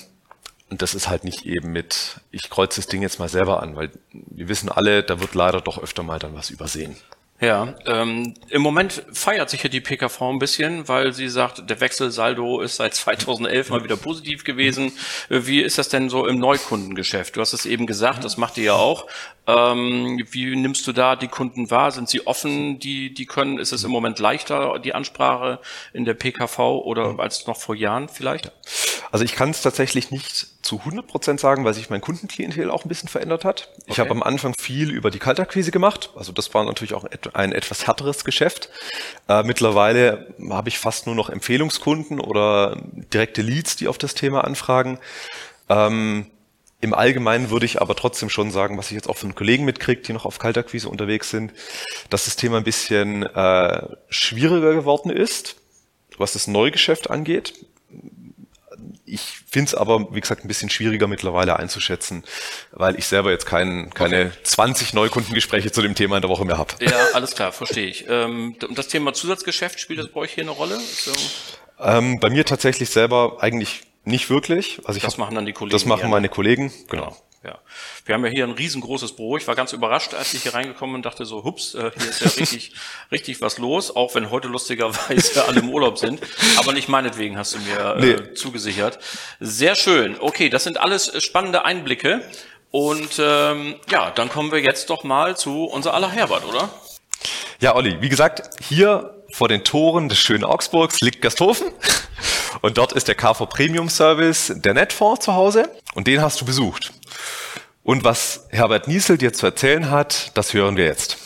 und 0.69 0.81
das 0.81 0.95
ist 0.95 1.09
halt 1.09 1.25
nicht 1.25 1.45
eben 1.45 1.73
mit, 1.73 2.21
ich 2.31 2.49
kreuze 2.49 2.79
das 2.79 2.87
Ding 2.87 3.01
jetzt 3.01 3.19
mal 3.19 3.27
selber 3.27 3.61
an, 3.61 3.75
weil 3.75 3.91
wir 4.13 4.47
wissen 4.47 4.69
alle, 4.69 5.03
da 5.03 5.19
wird 5.19 5.35
leider 5.35 5.59
doch 5.59 5.77
öfter 5.77 6.01
mal 6.01 6.17
dann 6.17 6.33
was 6.33 6.49
übersehen. 6.49 6.95
Ja, 7.41 7.73
ähm, 7.87 8.35
im 8.49 8.61
Moment 8.61 9.03
feiert 9.11 9.49
sich 9.49 9.63
ja 9.63 9.69
die 9.69 9.81
PKV 9.81 10.21
ein 10.21 10.37
bisschen, 10.37 10.87
weil 10.87 11.11
sie 11.11 11.27
sagt, 11.27 11.67
der 11.67 11.81
Wechselsaldo 11.81 12.61
ist 12.61 12.75
seit 12.75 12.93
2011 12.93 13.71
mal 13.71 13.83
wieder 13.83 13.97
positiv 13.97 14.43
gewesen. 14.43 14.91
Wie 15.27 15.59
ist 15.59 15.79
das 15.79 15.89
denn 15.89 16.11
so 16.11 16.27
im 16.27 16.37
Neukundengeschäft? 16.37 17.35
Du 17.35 17.41
hast 17.41 17.53
es 17.53 17.65
eben 17.65 17.87
gesagt, 17.87 18.23
das 18.23 18.37
macht 18.37 18.59
ihr 18.59 18.65
ja 18.65 18.73
auch. 18.75 19.07
Ähm, 19.47 20.23
wie 20.29 20.55
nimmst 20.55 20.85
du 20.85 20.91
da 20.91 21.15
die 21.15 21.29
Kunden 21.29 21.71
wahr? 21.71 21.89
Sind 21.91 22.09
sie 22.09 22.27
offen, 22.27 22.77
die, 22.77 23.11
die 23.11 23.25
können? 23.25 23.57
Ist 23.57 23.71
es 23.71 23.83
im 23.83 23.89
Moment 23.89 24.19
leichter, 24.19 24.77
die 24.77 24.93
Ansprache 24.93 25.59
in 25.93 26.05
der 26.05 26.13
PKV 26.13 26.59
oder 26.59 27.15
als 27.17 27.47
noch 27.47 27.57
vor 27.57 27.73
Jahren 27.73 28.07
vielleicht? 28.07 28.51
Also 29.11 29.25
ich 29.25 29.33
kann 29.33 29.49
es 29.49 29.63
tatsächlich 29.63 30.11
nicht 30.11 30.50
zu 30.61 30.79
100 30.79 31.07
Prozent 31.07 31.39
sagen, 31.39 31.65
weil 31.65 31.73
sich 31.73 31.89
mein 31.89 32.01
Kundenklientel 32.01 32.69
auch 32.69 32.85
ein 32.85 32.89
bisschen 32.89 33.09
verändert 33.09 33.45
hat. 33.45 33.69
Ich 33.85 33.93
okay. 33.93 34.01
habe 34.01 34.11
am 34.11 34.23
Anfang 34.23 34.53
viel 34.59 34.91
über 34.91 35.11
die 35.11 35.19
Kaltakquise 35.19 35.71
gemacht. 35.71 36.11
Also 36.15 36.31
das 36.31 36.53
war 36.53 36.63
natürlich 36.63 36.93
auch 36.93 37.05
ein 37.33 37.51
etwas 37.51 37.87
härteres 37.87 38.23
Geschäft. 38.25 38.69
Äh, 39.27 39.43
mittlerweile 39.43 40.33
habe 40.49 40.69
ich 40.69 40.79
fast 40.79 41.07
nur 41.07 41.15
noch 41.15 41.29
Empfehlungskunden 41.29 42.19
oder 42.19 42.77
direkte 43.13 43.41
Leads, 43.41 43.75
die 43.75 43.87
auf 43.87 43.97
das 43.97 44.13
Thema 44.13 44.43
anfragen. 44.43 44.99
Ähm, 45.69 46.27
Im 46.79 46.93
Allgemeinen 46.93 47.49
würde 47.49 47.65
ich 47.65 47.81
aber 47.81 47.95
trotzdem 47.95 48.29
schon 48.29 48.51
sagen, 48.51 48.77
was 48.77 48.87
ich 48.87 48.95
jetzt 48.95 49.09
auch 49.09 49.17
von 49.17 49.35
Kollegen 49.35 49.65
mitkriege, 49.65 50.01
die 50.01 50.13
noch 50.13 50.25
auf 50.25 50.39
Kaltakquise 50.39 50.89
unterwegs 50.89 51.29
sind, 51.29 51.53
dass 52.09 52.25
das 52.25 52.35
Thema 52.35 52.57
ein 52.57 52.63
bisschen 52.63 53.23
äh, 53.23 53.87
schwieriger 54.09 54.73
geworden 54.73 55.11
ist, 55.11 55.55
was 56.17 56.33
das 56.33 56.47
Neugeschäft 56.47 57.09
angeht 57.09 57.53
ich 59.05 59.21
finde 59.49 59.69
es 59.69 59.75
aber, 59.75 60.13
wie 60.13 60.21
gesagt, 60.21 60.43
ein 60.43 60.47
bisschen 60.47 60.69
schwieriger 60.69 61.07
mittlerweile 61.07 61.57
einzuschätzen, 61.57 62.23
weil 62.71 62.97
ich 62.97 63.05
selber 63.05 63.31
jetzt 63.31 63.45
kein, 63.45 63.89
keine 63.93 64.27
okay. 64.27 64.43
20 64.43 64.93
Neukundengespräche 64.93 65.71
zu 65.71 65.81
dem 65.81 65.95
Thema 65.95 66.17
in 66.17 66.21
der 66.21 66.29
Woche 66.29 66.45
mehr 66.45 66.57
habe. 66.57 66.73
Ja, 66.79 67.07
alles 67.13 67.35
klar, 67.35 67.51
verstehe 67.51 67.87
ich. 67.87 68.05
Ähm, 68.07 68.55
das 68.71 68.87
Thema 68.87 69.13
Zusatzgeschäft, 69.13 69.79
spielt 69.79 69.99
das 69.99 70.09
bei 70.09 70.21
euch 70.21 70.33
hier 70.33 70.43
eine 70.43 70.51
Rolle? 70.51 70.79
So. 70.79 71.11
Ähm, 71.79 72.19
bei 72.19 72.29
mir 72.29 72.45
tatsächlich 72.45 72.89
selber 72.89 73.37
eigentlich 73.41 73.81
nicht 74.03 74.29
wirklich. 74.29 74.79
Also 74.85 74.97
ich 74.97 75.03
das 75.03 75.13
hab, 75.13 75.19
machen 75.19 75.35
dann 75.35 75.45
die 75.45 75.53
Kollegen. 75.53 75.73
Das 75.73 75.85
machen 75.85 76.09
meine 76.09 76.29
Kollegen, 76.29 76.71
genau. 76.89 77.15
Ja. 77.43 77.57
Wir 78.05 78.13
haben 78.13 78.23
ja 78.23 78.31
hier 78.31 78.43
ein 78.43 78.51
riesengroßes 78.51 79.15
Büro. 79.15 79.35
Ich 79.35 79.47
war 79.47 79.55
ganz 79.55 79.73
überrascht, 79.73 80.13
als 80.13 80.33
ich 80.35 80.43
hier 80.43 80.53
reingekommen 80.53 80.95
und 80.95 81.05
dachte 81.05 81.25
so, 81.25 81.43
hups, 81.43 81.73
äh, 81.73 81.91
hier 81.97 82.09
ist 82.09 82.21
ja 82.21 82.27
richtig, 82.37 82.73
richtig 83.11 83.41
was 83.41 83.57
los, 83.57 83.95
auch 83.95 84.13
wenn 84.13 84.29
heute 84.29 84.47
lustigerweise 84.47 85.43
alle 85.47 85.61
im 85.61 85.69
Urlaub 85.69 85.97
sind. 85.97 86.21
Aber 86.57 86.71
nicht 86.73 86.87
meinetwegen 86.87 87.37
hast 87.37 87.55
du 87.55 87.59
mir 87.59 87.95
äh, 87.95 87.99
nee. 87.99 88.33
zugesichert. 88.35 88.99
Sehr 89.39 89.73
schön. 89.73 90.17
Okay, 90.19 90.49
das 90.49 90.63
sind 90.63 90.79
alles 90.79 91.11
spannende 91.23 91.65
Einblicke. 91.65 92.21
Und 92.69 93.19
ähm, 93.19 93.75
ja, 93.89 94.11
dann 94.11 94.29
kommen 94.29 94.51
wir 94.51 94.59
jetzt 94.59 94.89
doch 94.91 95.03
mal 95.03 95.35
zu 95.35 95.65
unser 95.65 95.95
aller 95.95 96.11
Herbert, 96.11 96.45
oder? 96.45 96.69
Ja, 97.59 97.75
Olli, 97.75 98.01
wie 98.01 98.09
gesagt, 98.09 98.63
hier 98.63 99.15
vor 99.31 99.47
den 99.47 99.63
Toren 99.63 100.09
des 100.09 100.19
schönen 100.19 100.43
Augsburgs 100.43 101.01
liegt 101.01 101.21
Gasthofen. 101.21 101.67
Und 102.61 102.77
dort 102.77 102.93
ist 102.93 103.07
der 103.07 103.15
KV 103.15 103.45
Premium 103.47 103.89
Service, 103.89 104.53
der 104.55 104.73
Netfonds 104.73 105.25
zu 105.25 105.33
Hause. 105.33 105.69
Und 105.95 106.07
den 106.07 106.21
hast 106.21 106.39
du 106.39 106.45
besucht. 106.45 106.91
Und 107.83 108.03
was 108.03 108.47
Herbert 108.49 108.87
Niesel 108.87 109.17
dir 109.17 109.33
zu 109.33 109.47
erzählen 109.47 109.89
hat, 109.89 110.31
das 110.35 110.53
hören 110.53 110.77
wir 110.77 110.85
jetzt. 110.85 111.17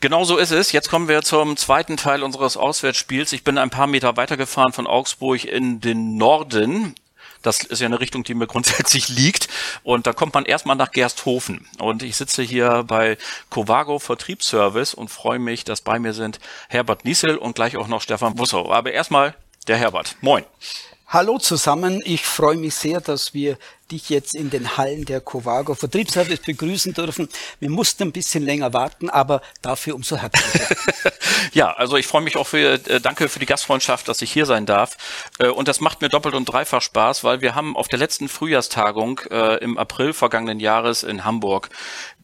Genau 0.00 0.24
so 0.24 0.38
ist 0.38 0.50
es. 0.50 0.72
Jetzt 0.72 0.88
kommen 0.88 1.08
wir 1.08 1.20
zum 1.20 1.58
zweiten 1.58 1.98
Teil 1.98 2.22
unseres 2.22 2.56
Auswärtsspiels. 2.56 3.32
Ich 3.32 3.44
bin 3.44 3.58
ein 3.58 3.68
paar 3.68 3.86
Meter 3.86 4.16
weitergefahren 4.16 4.72
von 4.72 4.86
Augsburg 4.86 5.44
in 5.44 5.80
den 5.82 6.16
Norden. 6.16 6.94
Das 7.42 7.62
ist 7.64 7.80
ja 7.80 7.86
eine 7.86 8.00
Richtung, 8.00 8.24
die 8.24 8.32
mir 8.32 8.46
grundsätzlich 8.46 9.08
liegt. 9.10 9.48
Und 9.82 10.06
da 10.06 10.14
kommt 10.14 10.32
man 10.32 10.46
erstmal 10.46 10.76
nach 10.76 10.92
Gersthofen. 10.92 11.68
Und 11.78 12.02
ich 12.02 12.16
sitze 12.16 12.42
hier 12.42 12.84
bei 12.86 13.18
Covago 13.50 13.98
Vertriebsservice 13.98 14.94
und 14.94 15.10
freue 15.10 15.38
mich, 15.38 15.64
dass 15.64 15.82
bei 15.82 15.98
mir 15.98 16.14
sind 16.14 16.40
Herbert 16.68 17.04
Niesel 17.04 17.36
und 17.36 17.54
gleich 17.54 17.76
auch 17.76 17.88
noch 17.88 18.00
Stefan 18.00 18.34
Bussau. 18.34 18.72
Aber 18.72 18.92
erstmal 18.92 19.34
der 19.68 19.76
Herbert. 19.76 20.16
Moin. 20.22 20.44
Hallo 21.12 21.38
zusammen, 21.38 22.00
ich 22.04 22.24
freue 22.24 22.56
mich 22.56 22.76
sehr, 22.76 23.00
dass 23.00 23.34
wir 23.34 23.58
dich 23.90 24.08
jetzt 24.08 24.34
in 24.34 24.50
den 24.50 24.76
Hallen 24.76 25.04
der 25.04 25.20
Covago 25.20 25.74
Vertriebsservice 25.74 26.40
begrüßen 26.40 26.94
dürfen. 26.94 27.28
Wir 27.58 27.70
mussten 27.70 28.04
ein 28.04 28.12
bisschen 28.12 28.44
länger 28.44 28.72
warten, 28.72 29.10
aber 29.10 29.42
dafür 29.62 29.94
umso 29.94 30.16
herzlicher. 30.16 30.76
ja, 31.52 31.72
also 31.72 31.96
ich 31.96 32.06
freue 32.06 32.22
mich 32.22 32.36
auch 32.36 32.46
für, 32.46 32.74
äh, 32.88 33.00
danke 33.00 33.28
für 33.28 33.38
die 33.38 33.46
Gastfreundschaft, 33.46 34.08
dass 34.08 34.22
ich 34.22 34.32
hier 34.32 34.46
sein 34.46 34.66
darf. 34.66 34.96
Äh, 35.38 35.48
und 35.48 35.68
das 35.68 35.80
macht 35.80 36.00
mir 36.00 36.08
doppelt 36.08 36.34
und 36.34 36.46
dreifach 36.46 36.82
Spaß, 36.82 37.24
weil 37.24 37.40
wir 37.40 37.54
haben 37.54 37.76
auf 37.76 37.88
der 37.88 37.98
letzten 37.98 38.28
Frühjahrstagung 38.28 39.20
äh, 39.30 39.56
im 39.62 39.78
April 39.78 40.12
vergangenen 40.12 40.60
Jahres 40.60 41.02
in 41.02 41.24
Hamburg 41.24 41.70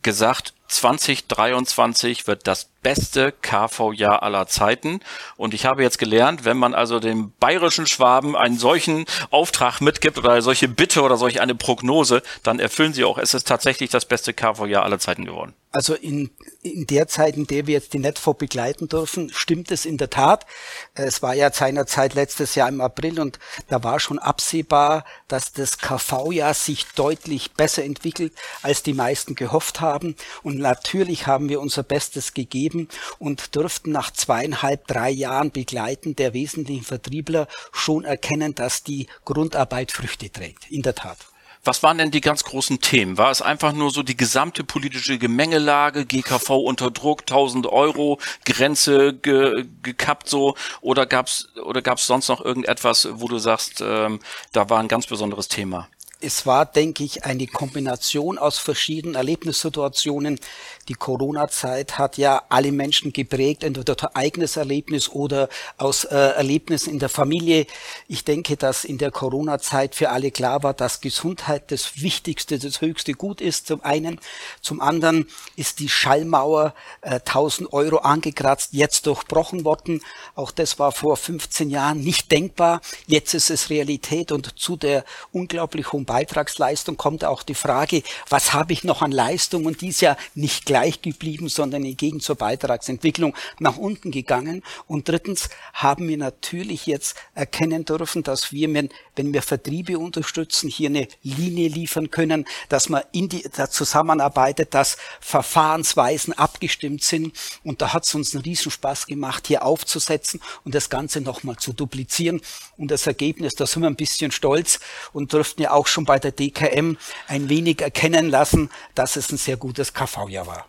gesagt, 0.06 0.54
2023 0.68 2.28
wird 2.28 2.46
das 2.46 2.68
beste 2.80 3.32
KV-Jahr 3.42 4.22
aller 4.22 4.46
Zeiten. 4.46 5.00
Und 5.36 5.52
ich 5.52 5.66
habe 5.66 5.82
jetzt 5.82 5.98
gelernt, 5.98 6.44
wenn 6.44 6.56
man 6.56 6.74
also 6.74 7.00
dem 7.00 7.32
bayerischen 7.40 7.88
Schwaben 7.88 8.36
einen 8.36 8.56
solchen 8.56 9.04
Auftrag 9.30 9.80
mitgibt 9.80 10.16
oder 10.16 10.40
solche 10.42 10.68
Bitte 10.68 11.02
oder 11.02 11.16
solch 11.16 11.40
eine 11.40 11.55
Prognose, 11.58 12.22
dann 12.42 12.58
erfüllen 12.60 12.92
sie 12.92 13.04
auch. 13.04 13.18
Es 13.18 13.34
ist 13.34 13.46
tatsächlich 13.46 13.90
das 13.90 14.04
beste 14.04 14.32
KV-Jahr 14.32 14.84
aller 14.84 14.98
Zeiten 14.98 15.24
geworden. 15.24 15.54
Also 15.76 15.92
in, 15.92 16.30
in 16.62 16.86
der 16.86 17.06
Zeit, 17.06 17.36
in 17.36 17.46
der 17.46 17.66
wir 17.66 17.74
jetzt 17.74 17.92
die 17.92 17.98
Netfo 17.98 18.32
begleiten 18.32 18.88
dürfen, 18.88 19.30
stimmt 19.30 19.70
es 19.70 19.84
in 19.84 19.98
der 19.98 20.08
Tat. 20.08 20.46
Es 20.94 21.20
war 21.20 21.34
ja 21.34 21.52
seinerzeit 21.52 22.14
letztes 22.14 22.54
Jahr 22.54 22.70
im 22.70 22.80
April 22.80 23.20
und 23.20 23.38
da 23.68 23.84
war 23.84 24.00
schon 24.00 24.18
absehbar, 24.18 25.04
dass 25.28 25.52
das 25.52 25.76
KV-Jahr 25.76 26.54
sich 26.54 26.86
deutlich 26.94 27.52
besser 27.52 27.84
entwickelt, 27.84 28.32
als 28.62 28.84
die 28.84 28.94
meisten 28.94 29.34
gehofft 29.34 29.82
haben. 29.82 30.16
Und 30.42 30.56
natürlich 30.56 31.26
haben 31.26 31.50
wir 31.50 31.60
unser 31.60 31.82
Bestes 31.82 32.32
gegeben 32.32 32.88
und 33.18 33.54
dürften 33.54 33.92
nach 33.92 34.10
zweieinhalb, 34.10 34.86
drei 34.86 35.10
Jahren 35.10 35.50
Begleiten 35.50 36.16
der 36.16 36.32
wesentlichen 36.32 36.84
Vertriebler 36.84 37.48
schon 37.70 38.04
erkennen, 38.04 38.54
dass 38.54 38.82
die 38.82 39.08
Grundarbeit 39.26 39.92
Früchte 39.92 40.30
trägt. 40.30 40.70
In 40.70 40.80
der 40.80 40.94
Tat. 40.94 41.18
Was 41.66 41.82
waren 41.82 41.98
denn 41.98 42.12
die 42.12 42.20
ganz 42.20 42.44
großen 42.44 42.80
Themen? 42.80 43.18
War 43.18 43.32
es 43.32 43.42
einfach 43.42 43.72
nur 43.72 43.90
so 43.90 44.04
die 44.04 44.16
gesamte 44.16 44.62
politische 44.62 45.18
Gemengelage, 45.18 46.06
GKV 46.06 46.50
unter 46.50 46.92
Druck, 46.92 47.22
1000 47.22 47.66
Euro, 47.66 48.20
Grenze 48.44 49.14
ge, 49.14 49.66
gekappt 49.82 50.28
so, 50.28 50.54
oder 50.80 51.06
gab's 51.06 51.48
oder 51.64 51.82
gab's 51.82 52.06
sonst 52.06 52.28
noch 52.28 52.44
irgendetwas, 52.44 53.08
wo 53.10 53.26
du 53.26 53.38
sagst, 53.38 53.82
ähm, 53.84 54.20
da 54.52 54.70
war 54.70 54.78
ein 54.78 54.86
ganz 54.86 55.08
besonderes 55.08 55.48
Thema? 55.48 55.88
Es 56.20 56.46
war, 56.46 56.64
denke 56.64 57.04
ich, 57.04 57.24
eine 57.24 57.46
Kombination 57.46 58.38
aus 58.38 58.58
verschiedenen 58.58 59.16
Erlebnissituationen. 59.16 60.40
Die 60.88 60.94
Corona-Zeit 60.94 61.98
hat 61.98 62.16
ja 62.16 62.42
alle 62.48 62.72
Menschen 62.72 63.12
geprägt, 63.12 63.62
entweder 63.62 63.94
durch 63.94 64.16
eigenes 64.16 64.56
Erlebnis 64.56 65.10
oder 65.10 65.50
aus 65.76 66.04
äh, 66.04 66.16
Erlebnissen 66.16 66.90
in 66.90 67.00
der 67.00 67.10
Familie. 67.10 67.66
Ich 68.08 68.24
denke, 68.24 68.56
dass 68.56 68.84
in 68.84 68.96
der 68.96 69.10
Corona-Zeit 69.10 69.94
für 69.94 70.08
alle 70.08 70.30
klar 70.30 70.62
war, 70.62 70.72
dass 70.72 71.02
Gesundheit 71.02 71.70
das 71.70 72.00
Wichtigste, 72.00 72.58
das 72.58 72.80
höchste 72.80 73.12
Gut 73.12 73.42
ist. 73.42 73.66
Zum 73.66 73.84
einen. 73.84 74.18
Zum 74.62 74.80
anderen 74.80 75.28
ist 75.56 75.80
die 75.80 75.88
Schallmauer 75.88 76.74
äh, 77.02 77.16
1000 77.16 77.72
Euro 77.74 77.98
angekratzt, 77.98 78.70
jetzt 78.72 79.06
durchbrochen 79.06 79.64
worden. 79.64 80.00
Auch 80.34 80.50
das 80.50 80.78
war 80.78 80.92
vor 80.92 81.18
15 81.18 81.68
Jahren 81.68 82.00
nicht 82.00 82.32
denkbar. 82.32 82.80
Jetzt 83.06 83.34
ist 83.34 83.50
es 83.50 83.68
Realität 83.68 84.32
und 84.32 84.58
zu 84.58 84.76
der 84.76 85.04
unglaublich 85.32 85.92
hohen 85.92 86.05
Beitragsleistung 86.06 86.96
kommt 86.96 87.24
auch 87.24 87.42
die 87.42 87.54
Frage, 87.54 88.02
was 88.28 88.52
habe 88.52 88.72
ich 88.72 88.84
noch 88.84 89.02
an 89.02 89.12
Leistung? 89.12 89.66
Und 89.66 89.80
die 89.80 89.88
ist 89.88 90.00
ja 90.00 90.16
nicht 90.34 90.64
gleich 90.64 91.02
geblieben, 91.02 91.48
sondern 91.48 91.84
entgegen 91.84 92.20
zur 92.20 92.36
Beitragsentwicklung 92.36 93.36
nach 93.58 93.76
unten 93.76 94.10
gegangen. 94.10 94.62
Und 94.86 95.08
drittens 95.08 95.50
haben 95.74 96.08
wir 96.08 96.16
natürlich 96.16 96.86
jetzt 96.86 97.16
erkennen 97.34 97.84
dürfen, 97.84 98.22
dass 98.22 98.52
wir, 98.52 98.72
wenn 98.72 99.32
wir 99.32 99.42
Vertriebe 99.42 99.98
unterstützen, 99.98 100.70
hier 100.70 100.88
eine 100.88 101.08
Linie 101.22 101.68
liefern 101.68 102.10
können, 102.10 102.46
dass 102.68 102.88
man 102.88 103.02
in 103.12 103.28
die, 103.28 103.42
da 103.54 103.68
zusammenarbeitet, 103.68 104.74
dass 104.74 104.96
Verfahrensweisen 105.20 106.32
abgestimmt 106.32 107.02
sind. 107.02 107.36
Und 107.64 107.82
da 107.82 107.92
hat 107.92 108.06
es 108.06 108.14
uns 108.14 108.34
einen 108.34 108.44
Riesenspaß 108.44 109.06
gemacht, 109.06 109.46
hier 109.48 109.64
aufzusetzen 109.64 110.40
und 110.64 110.74
das 110.74 110.90
Ganze 110.90 111.20
nochmal 111.20 111.56
zu 111.56 111.72
duplizieren. 111.72 112.40
Und 112.76 112.90
das 112.90 113.06
Ergebnis, 113.06 113.54
da 113.54 113.66
sind 113.66 113.82
wir 113.82 113.88
ein 113.88 113.96
bisschen 113.96 114.30
stolz 114.30 114.80
und 115.12 115.32
dürften 115.32 115.62
ja 115.62 115.72
auch 115.72 115.86
schon 115.96 116.04
bei 116.04 116.18
der 116.18 116.30
DKM 116.30 116.96
ein 117.26 117.48
wenig 117.48 117.80
erkennen 117.80 118.28
lassen, 118.28 118.70
dass 118.94 119.16
es 119.16 119.32
ein 119.32 119.38
sehr 119.38 119.56
gutes 119.56 119.94
KV-Jahr 119.94 120.46
war. 120.46 120.66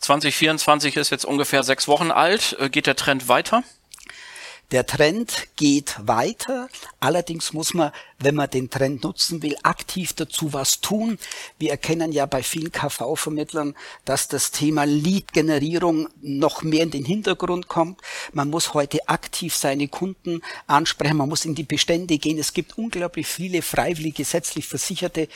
2024 0.00 0.96
ist 0.96 1.10
jetzt 1.10 1.24
ungefähr 1.24 1.62
sechs 1.62 1.86
Wochen 1.86 2.10
alt. 2.10 2.56
Äh, 2.58 2.68
geht 2.68 2.86
der 2.86 2.96
Trend 2.96 3.28
weiter? 3.28 3.62
Der 4.70 4.84
Trend 4.84 5.48
geht 5.56 5.96
weiter. 5.98 6.68
Allerdings 7.00 7.54
muss 7.54 7.72
man, 7.72 7.90
wenn 8.18 8.34
man 8.34 8.50
den 8.50 8.68
Trend 8.68 9.02
nutzen 9.02 9.42
will, 9.42 9.56
aktiv 9.62 10.12
dazu 10.12 10.52
was 10.52 10.82
tun. 10.82 11.18
Wir 11.58 11.70
erkennen 11.70 12.12
ja 12.12 12.26
bei 12.26 12.42
vielen 12.42 12.70
KV-Vermittlern, 12.70 13.74
dass 14.04 14.28
das 14.28 14.50
Thema 14.50 14.84
Lead-Generierung 14.84 16.10
noch 16.20 16.62
mehr 16.62 16.82
in 16.82 16.90
den 16.90 17.06
Hintergrund 17.06 17.68
kommt. 17.68 18.02
Man 18.34 18.50
muss 18.50 18.74
heute 18.74 19.08
aktiv 19.08 19.56
seine 19.56 19.88
Kunden 19.88 20.42
ansprechen. 20.66 21.16
Man 21.16 21.30
muss 21.30 21.46
in 21.46 21.54
die 21.54 21.62
Bestände 21.62 22.18
gehen. 22.18 22.38
Es 22.38 22.52
gibt 22.52 22.76
unglaublich 22.76 23.26
viele 23.26 23.62
freiwillig 23.62 24.16
gesetzlich 24.16 24.66
Versicherte, 24.66 25.28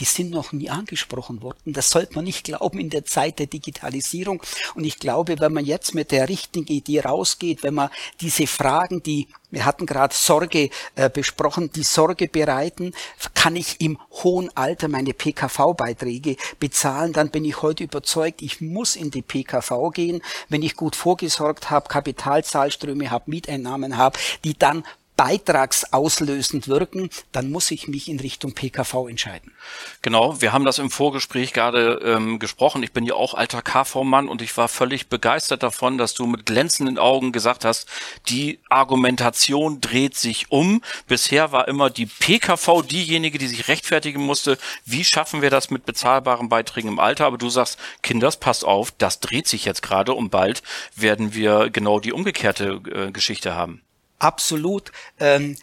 die 0.00 0.04
sind 0.04 0.30
noch 0.30 0.52
nie 0.52 0.70
angesprochen 0.70 1.42
worden. 1.42 1.72
Das 1.72 1.90
sollte 1.90 2.14
man 2.14 2.24
nicht 2.24 2.44
glauben 2.44 2.80
in 2.80 2.90
der 2.90 3.04
Zeit 3.04 3.38
der 3.38 3.46
Digitalisierung. 3.46 4.42
Und 4.74 4.84
ich 4.84 4.98
glaube, 4.98 5.38
wenn 5.38 5.52
man 5.52 5.64
jetzt 5.64 5.94
mit 5.94 6.10
der 6.10 6.28
richtigen 6.28 6.66
Idee 6.66 7.00
rausgeht, 7.00 7.62
wenn 7.62 7.74
man 7.74 7.90
diese 8.20 8.46
Fragen, 8.46 9.02
die 9.02 9.28
wir 9.50 9.64
hatten 9.64 9.86
gerade 9.86 10.14
Sorge 10.14 10.70
äh, 10.94 11.10
besprochen, 11.10 11.72
die 11.72 11.82
Sorge 11.82 12.28
bereiten, 12.28 12.92
kann 13.34 13.56
ich 13.56 13.80
im 13.80 13.98
hohen 14.22 14.56
Alter 14.56 14.88
meine 14.88 15.12
PKV-Beiträge 15.12 16.36
bezahlen, 16.58 17.12
dann 17.12 17.30
bin 17.30 17.44
ich 17.44 17.60
heute 17.62 17.84
überzeugt, 17.84 18.42
ich 18.42 18.60
muss 18.60 18.96
in 18.96 19.10
die 19.10 19.22
PKV 19.22 19.90
gehen, 19.92 20.22
wenn 20.48 20.62
ich 20.62 20.76
gut 20.76 20.96
vorgesorgt 20.96 21.70
habe, 21.70 21.88
Kapitalzahlströme 21.88 23.10
habe, 23.10 23.24
Mieteinnahmen 23.30 23.96
habe, 23.96 24.18
die 24.44 24.56
dann 24.56 24.84
beitragsauslösend 25.20 26.66
wirken, 26.66 27.10
dann 27.30 27.50
muss 27.50 27.70
ich 27.70 27.88
mich 27.88 28.08
in 28.08 28.18
Richtung 28.20 28.54
PKV 28.54 29.06
entscheiden. 29.06 29.52
Genau, 30.00 30.40
wir 30.40 30.54
haben 30.54 30.64
das 30.64 30.78
im 30.78 30.90
Vorgespräch 30.90 31.52
gerade 31.52 32.00
ähm, 32.02 32.38
gesprochen. 32.38 32.82
Ich 32.82 32.92
bin 32.92 33.04
ja 33.04 33.12
auch 33.12 33.34
alter 33.34 33.60
KV-Mann 33.60 34.30
und 34.30 34.40
ich 34.40 34.56
war 34.56 34.66
völlig 34.66 35.08
begeistert 35.08 35.62
davon, 35.62 35.98
dass 35.98 36.14
du 36.14 36.24
mit 36.24 36.46
glänzenden 36.46 36.96
Augen 36.96 37.32
gesagt 37.32 37.66
hast, 37.66 37.86
die 38.30 38.60
Argumentation 38.70 39.82
dreht 39.82 40.16
sich 40.16 40.50
um. 40.50 40.80
Bisher 41.06 41.52
war 41.52 41.68
immer 41.68 41.90
die 41.90 42.06
PKV 42.06 42.80
diejenige, 42.80 43.36
die 43.36 43.48
sich 43.48 43.68
rechtfertigen 43.68 44.22
musste. 44.22 44.56
Wie 44.86 45.04
schaffen 45.04 45.42
wir 45.42 45.50
das 45.50 45.68
mit 45.68 45.84
bezahlbaren 45.84 46.48
Beiträgen 46.48 46.88
im 46.88 46.98
Alter? 46.98 47.26
Aber 47.26 47.36
du 47.36 47.50
sagst, 47.50 47.78
Kinders, 48.02 48.38
passt 48.38 48.64
auf, 48.64 48.90
das 48.90 49.20
dreht 49.20 49.48
sich 49.48 49.66
jetzt 49.66 49.82
gerade 49.82 50.14
und 50.14 50.30
bald 50.30 50.62
werden 50.96 51.34
wir 51.34 51.68
genau 51.68 52.00
die 52.00 52.14
umgekehrte 52.14 52.80
äh, 52.90 53.10
Geschichte 53.12 53.54
haben 53.54 53.82
absolut 54.20 54.92
ähm, 55.18 55.56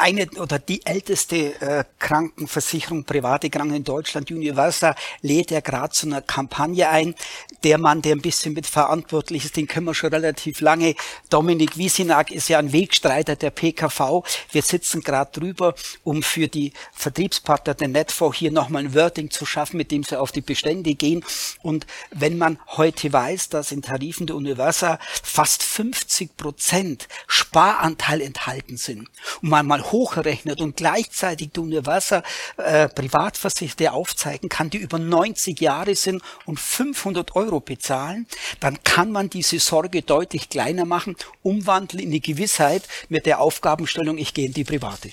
eine 0.00 0.28
oder 0.38 0.58
die 0.58 0.84
älteste 0.84 1.60
äh, 1.60 1.84
Krankenversicherung, 1.98 3.04
private 3.04 3.50
Kranken 3.50 3.76
in 3.76 3.84
Deutschland, 3.84 4.30
Universal, 4.30 4.94
lädt 5.22 5.50
ja 5.50 5.60
gerade 5.60 5.90
zu 5.90 6.06
einer 6.06 6.22
Kampagne 6.22 6.88
ein. 6.88 7.14
Der 7.62 7.78
Mann, 7.78 8.02
der 8.02 8.16
ein 8.16 8.22
bisschen 8.22 8.54
mit 8.54 8.66
verantwortlich 8.66 9.44
ist, 9.44 9.56
den 9.56 9.66
können 9.66 9.86
wir 9.86 9.94
schon 9.94 10.10
relativ 10.10 10.60
lange. 10.60 10.94
Dominik 11.28 11.76
Wiesinag 11.76 12.30
ist 12.30 12.48
ja 12.48 12.58
ein 12.58 12.72
Wegstreiter 12.72 13.36
der 13.36 13.50
PKV. 13.50 14.24
Wir 14.50 14.62
sitzen 14.62 15.02
gerade 15.02 15.38
drüber, 15.38 15.74
um 16.02 16.22
für 16.22 16.48
die 16.48 16.72
Vertriebspartner 16.92 17.74
der 17.74 17.88
Netfonds 17.88 18.38
hier 18.38 18.50
nochmal 18.50 18.84
ein 18.84 18.94
Wording 18.94 19.30
zu 19.30 19.44
schaffen, 19.44 19.76
mit 19.76 19.90
dem 19.90 20.02
sie 20.02 20.18
auf 20.18 20.32
die 20.32 20.40
Bestände 20.40 20.94
gehen. 20.94 21.24
Und 21.62 21.86
wenn 22.10 22.38
man 22.38 22.58
heute 22.68 23.12
weiß, 23.12 23.50
dass 23.50 23.72
in 23.72 23.82
Tarifen 23.82 24.26
der 24.26 24.36
Universal 24.36 24.98
fast 25.22 25.62
50 25.62 26.36
Prozent 26.36 27.08
Sparanteil 27.26 28.20
enthalten 28.20 28.76
sind 28.76 29.08
und 29.42 29.50
man 29.50 29.66
mal 29.66 29.89
hochrechnet 29.92 30.60
und 30.60 30.76
gleichzeitig 30.76 31.50
die 31.52 31.60
Universa 31.60 32.22
äh, 32.56 32.88
Privatversicherte 32.88 33.92
aufzeigen 33.92 34.48
kann, 34.48 34.70
die 34.70 34.78
über 34.78 34.98
90 34.98 35.60
Jahre 35.60 35.94
sind 35.94 36.22
und 36.46 36.58
500 36.58 37.36
Euro 37.36 37.60
bezahlen, 37.60 38.26
dann 38.60 38.82
kann 38.82 39.12
man 39.12 39.30
diese 39.30 39.58
Sorge 39.58 40.02
deutlich 40.02 40.48
kleiner 40.48 40.84
machen, 40.84 41.16
umwandeln 41.42 42.02
in 42.02 42.10
die 42.10 42.20
Gewissheit 42.20 42.88
mit 43.08 43.26
der 43.26 43.40
Aufgabenstellung, 43.40 44.18
ich 44.18 44.34
gehe 44.34 44.46
in 44.46 44.54
die 44.54 44.64
Private. 44.64 45.10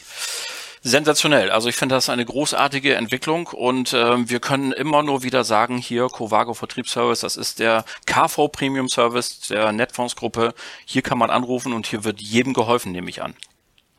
Sensationell. 0.84 1.52
Also 1.52 1.70
ich 1.70 1.76
finde 1.76 1.96
das 1.96 2.08
eine 2.08 2.24
großartige 2.24 2.96
Entwicklung 2.96 3.48
und 3.48 3.94
äh, 3.94 4.30
wir 4.30 4.40
können 4.40 4.72
immer 4.72 5.04
nur 5.04 5.24
wieder 5.24 5.44
sagen, 5.44 5.78
hier 5.78 6.08
Covago 6.08 6.54
Vertriebsservice, 6.54 7.20
das 7.22 7.36
ist 7.36 7.60
der 7.60 7.84
KV 8.06 8.48
Premium 8.48 8.88
Service 8.88 9.40
der 9.50 9.72
Netfonds 9.72 10.16
Gruppe. 10.16 10.54
Hier 10.86 11.02
kann 11.02 11.18
man 11.18 11.30
anrufen 11.30 11.74
und 11.74 11.88
hier 11.88 12.04
wird 12.04 12.22
jedem 12.22 12.54
geholfen, 12.54 12.92
nehme 12.92 13.10
ich 13.10 13.22
an. 13.22 13.36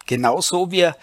Genauso, 0.08 0.70
wir 0.70 0.96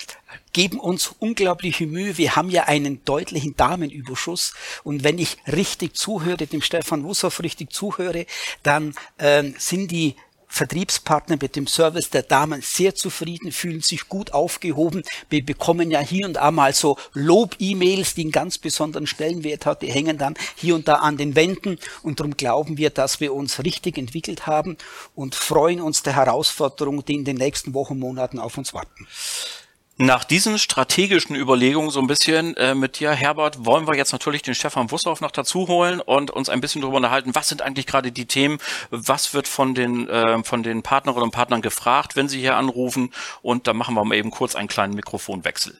geben 0.52 0.80
uns 0.80 1.14
unglaubliche 1.20 1.86
Mühe. 1.86 2.18
Wir 2.18 2.36
haben 2.36 2.50
ja 2.50 2.64
einen 2.64 3.06
deutlichen 3.06 3.56
Damenüberschuss. 3.56 4.56
Und 4.84 5.04
wenn 5.04 5.20
ich 5.20 5.38
richtig 5.46 5.96
zuhöre, 5.96 6.48
dem 6.48 6.64
Stefan 6.64 7.04
Wussow 7.04 7.40
richtig 7.40 7.72
zuhöre, 7.72 8.26
dann 8.64 8.96
äh, 9.20 9.44
sind 9.60 9.92
die 9.92 10.16
Vertriebspartner 10.56 11.38
mit 11.42 11.58
dem 11.58 11.68
Service 11.68 12.10
der 12.10 12.24
Damen 12.24 12.62
sehr 12.62 12.96
zufrieden, 12.96 13.52
fühlen 13.52 13.82
sich 13.82 14.08
gut 14.08 14.34
aufgehoben. 14.34 15.04
Wir 15.30 15.46
bekommen 15.46 15.92
ja 15.92 16.00
hier 16.00 16.26
und 16.26 16.36
da 16.36 16.50
mal 16.50 16.74
so 16.74 16.98
Lob-E-Mails, 17.12 18.16
die 18.16 18.22
einen 18.22 18.32
ganz 18.32 18.58
besonderen 18.58 19.06
Stellenwert 19.06 19.66
hat. 19.66 19.82
Die 19.82 19.92
hängen 19.92 20.18
dann 20.18 20.36
hier 20.56 20.76
und 20.76 20.88
da 20.88 20.96
an 20.96 21.18
den 21.18 21.36
Wänden. 21.36 21.78
Und 22.04 22.22
darum 22.22 22.38
glauben 22.38 22.78
wir, 22.78 22.90
dass 22.90 23.20
wir 23.20 23.34
uns 23.34 23.66
richtig 23.66 23.98
entwickelt 23.98 24.48
haben 24.48 24.78
und 25.14 25.36
freuen 25.36 25.82
uns 25.82 26.04
der 26.04 26.16
Herausforderung, 26.16 27.04
die 27.04 27.16
in 27.16 27.26
den 27.26 27.36
nächsten 27.36 27.74
Wochen, 27.74 28.00
Monaten 28.00 28.40
auf 28.40 28.58
uns 28.58 28.74
warten. 28.74 29.08
Nach 29.98 30.26
diesen 30.26 30.60
strategischen 30.60 31.38
Überlegungen 31.38 31.90
so 31.90 32.02
ein 32.02 32.08
bisschen 32.08 32.58
äh, 32.58 32.76
mit 32.76 33.00
dir, 33.00 33.12
Herbert, 33.12 33.64
wollen 33.64 33.88
wir 33.88 33.96
jetzt 33.96 34.12
natürlich 34.12 34.42
den 34.42 34.54
Stefan 34.54 34.92
Wussow 34.92 35.22
noch 35.22 35.32
dazu 35.32 35.70
holen 35.70 36.02
und 36.02 36.32
uns 36.32 36.50
ein 36.50 36.60
bisschen 36.60 36.82
darüber 36.82 36.98
unterhalten, 36.98 37.34
was 37.34 37.48
sind 37.48 37.62
eigentlich 37.62 37.88
gerade 37.88 38.12
die 38.12 38.26
Themen, 38.26 38.58
was 38.90 39.34
wird 39.34 39.48
von 39.48 39.74
den, 39.74 40.10
äh, 40.10 40.44
von 40.44 40.64
den 40.64 40.84
Partnerinnen 40.84 41.24
und 41.24 41.32
Partnern 41.32 41.62
gefragt, 41.62 42.18
wenn 42.18 42.28
sie 42.28 42.42
hier 42.42 42.58
anrufen 42.58 43.14
und 43.42 43.68
da 43.68 43.74
machen 43.74 43.96
wir 43.96 44.04
mal 44.04 44.16
eben 44.16 44.32
kurz 44.32 44.56
einen 44.56 44.68
kleinen 44.68 44.96
Mikrofonwechsel. 44.96 45.78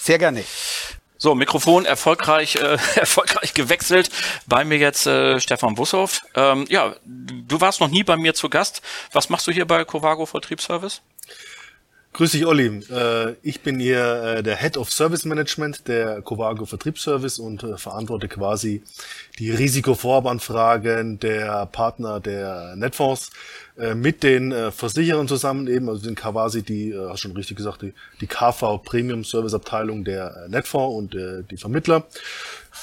Sehr 0.00 0.18
gerne. 0.18 0.44
So, 1.18 1.34
Mikrofon 1.34 1.84
erfolgreich, 1.84 2.56
äh, 2.56 2.78
erfolgreich 2.94 3.52
gewechselt. 3.52 4.08
Bei 4.46 4.64
mir 4.64 4.78
jetzt 4.78 5.06
äh, 5.06 5.40
Stefan 5.40 5.76
Wussow. 5.76 6.22
Ähm, 6.34 6.64
ja, 6.70 6.96
du 7.04 7.60
warst 7.60 7.80
noch 7.80 7.88
nie 7.88 8.02
bei 8.02 8.16
mir 8.16 8.32
zu 8.32 8.48
Gast. 8.48 8.80
Was 9.12 9.28
machst 9.28 9.46
du 9.46 9.50
hier 9.50 9.66
bei 9.66 9.84
Covago 9.84 10.24
Vertriebsservice? 10.24 11.02
Grüß 12.14 12.32
dich, 12.32 12.46
Olli. 12.46 12.82
Äh, 12.90 13.34
ich 13.42 13.60
bin 13.60 13.78
hier 13.78 14.22
äh, 14.38 14.42
der 14.42 14.56
Head 14.56 14.76
of 14.76 14.90
Service 14.90 15.24
Management 15.24 15.86
der 15.86 16.22
Covago 16.22 16.64
Vertriebsservice 16.64 17.38
und 17.38 17.62
äh, 17.62 17.76
verantworte 17.76 18.28
quasi 18.28 18.82
die 19.38 19.50
Risikovorabanfragen 19.50 21.20
der 21.20 21.66
Partner 21.66 22.18
der 22.18 22.74
Netfonds 22.76 23.30
mit 23.94 24.24
den 24.24 24.72
Versicherern 24.72 25.28
zusammen 25.28 25.68
eben. 25.68 25.88
Also 25.88 26.02
sind 26.02 26.18
quasi 26.18 26.64
die, 26.64 26.92
hast 26.98 27.20
schon 27.20 27.30
richtig 27.36 27.58
gesagt, 27.58 27.82
die, 27.82 27.94
die 28.20 28.26
KV 28.26 28.78
Premium 28.78 29.22
Service 29.22 29.54
Abteilung 29.54 30.02
der 30.02 30.48
Netfonds 30.48 30.96
und 31.14 31.48
die 31.48 31.56
Vermittler. 31.56 32.04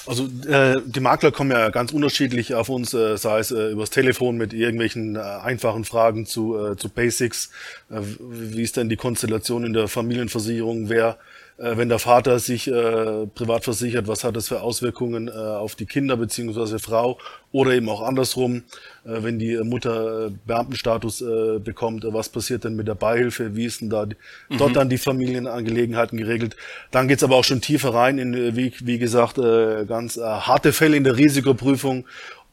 Also 0.06 0.28
äh, 0.48 0.80
die 0.84 1.00
Makler 1.00 1.32
kommen 1.32 1.50
ja 1.50 1.70
ganz 1.70 1.92
unterschiedlich 1.92 2.54
auf 2.54 2.68
uns, 2.68 2.94
äh, 2.94 3.16
sei 3.16 3.40
es 3.40 3.50
äh, 3.50 3.70
übers 3.70 3.90
Telefon 3.90 4.36
mit 4.36 4.52
irgendwelchen 4.52 5.16
äh, 5.16 5.18
einfachen 5.18 5.84
Fragen 5.84 6.26
zu, 6.26 6.56
äh, 6.56 6.76
zu 6.76 6.88
Basics. 6.88 7.50
Äh, 7.90 8.00
wie 8.18 8.62
ist 8.62 8.76
denn 8.76 8.88
die 8.88 8.96
Konstellation 8.96 9.64
in 9.64 9.72
der 9.72 9.88
Familienversicherung? 9.88 10.88
Wer 10.88 11.18
äh, 11.58 11.76
wenn 11.76 11.88
der 11.88 11.98
Vater 11.98 12.38
sich 12.38 12.68
äh, 12.68 13.26
privat 13.28 13.64
versichert, 13.64 14.08
was 14.08 14.24
hat 14.24 14.36
das 14.36 14.48
für 14.48 14.60
Auswirkungen 14.60 15.28
äh, 15.28 15.32
auf 15.32 15.74
die 15.74 15.86
Kinder 15.86 16.16
beziehungsweise 16.16 16.78
Frau 16.78 17.18
oder 17.50 17.72
eben 17.72 17.88
auch 17.88 18.02
andersrum, 18.02 18.64
äh, 19.04 19.22
wenn 19.22 19.38
die 19.38 19.56
Mutter 19.64 20.26
äh, 20.26 20.30
Beamtenstatus 20.46 21.22
äh, 21.22 21.58
bekommt, 21.58 22.04
was 22.08 22.28
passiert 22.28 22.64
denn 22.64 22.76
mit 22.76 22.88
der 22.88 22.94
Beihilfe, 22.94 23.56
wie 23.56 23.64
ist 23.64 23.80
denn 23.80 23.88
da 23.88 24.04
die, 24.04 24.16
mhm. 24.50 24.58
dort 24.58 24.76
dann 24.76 24.90
die 24.90 24.98
Familienangelegenheiten 24.98 26.18
geregelt. 26.18 26.56
Dann 26.90 27.08
geht's 27.08 27.24
aber 27.24 27.36
auch 27.36 27.44
schon 27.44 27.62
tiefer 27.62 27.94
rein 27.94 28.18
in, 28.18 28.56
wie, 28.56 28.74
wie 28.80 28.98
gesagt, 28.98 29.36
ganz 29.36 30.18
harte 30.18 30.72
Fälle 30.72 30.96
in 30.96 31.04
der 31.04 31.16
Risikoprüfung 31.16 32.04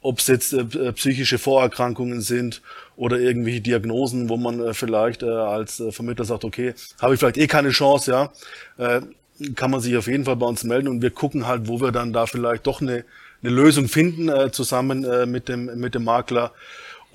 ob 0.03 0.19
es 0.19 0.27
jetzt 0.27 0.53
äh, 0.53 0.91
psychische 0.91 1.39
Vorerkrankungen 1.39 2.21
sind 2.21 2.61
oder 2.95 3.19
irgendwelche 3.19 3.61
Diagnosen, 3.61 4.29
wo 4.29 4.37
man 4.37 4.59
äh, 4.59 4.73
vielleicht 4.73 5.23
äh, 5.23 5.27
als 5.27 5.79
äh, 5.79 5.91
Vermittler 5.91 6.25
sagt, 6.25 6.43
okay, 6.43 6.75
habe 7.01 7.13
ich 7.13 7.19
vielleicht 7.19 7.37
eh 7.37 7.47
keine 7.47 7.69
Chance, 7.69 8.11
ja, 8.11 8.31
äh, 8.77 9.01
kann 9.55 9.71
man 9.71 9.79
sich 9.79 9.97
auf 9.97 10.07
jeden 10.07 10.25
Fall 10.25 10.35
bei 10.35 10.45
uns 10.45 10.63
melden 10.63 10.87
und 10.87 11.01
wir 11.01 11.09
gucken 11.09 11.47
halt, 11.47 11.67
wo 11.67 11.81
wir 11.81 11.91
dann 11.91 12.13
da 12.13 12.27
vielleicht 12.27 12.67
doch 12.67 12.81
eine, 12.81 13.03
eine 13.41 13.51
Lösung 13.51 13.87
finden 13.87 14.29
äh, 14.29 14.51
zusammen 14.51 15.03
äh, 15.05 15.25
mit 15.25 15.49
dem 15.49 15.65
mit 15.79 15.95
dem 15.95 16.03
Makler. 16.03 16.51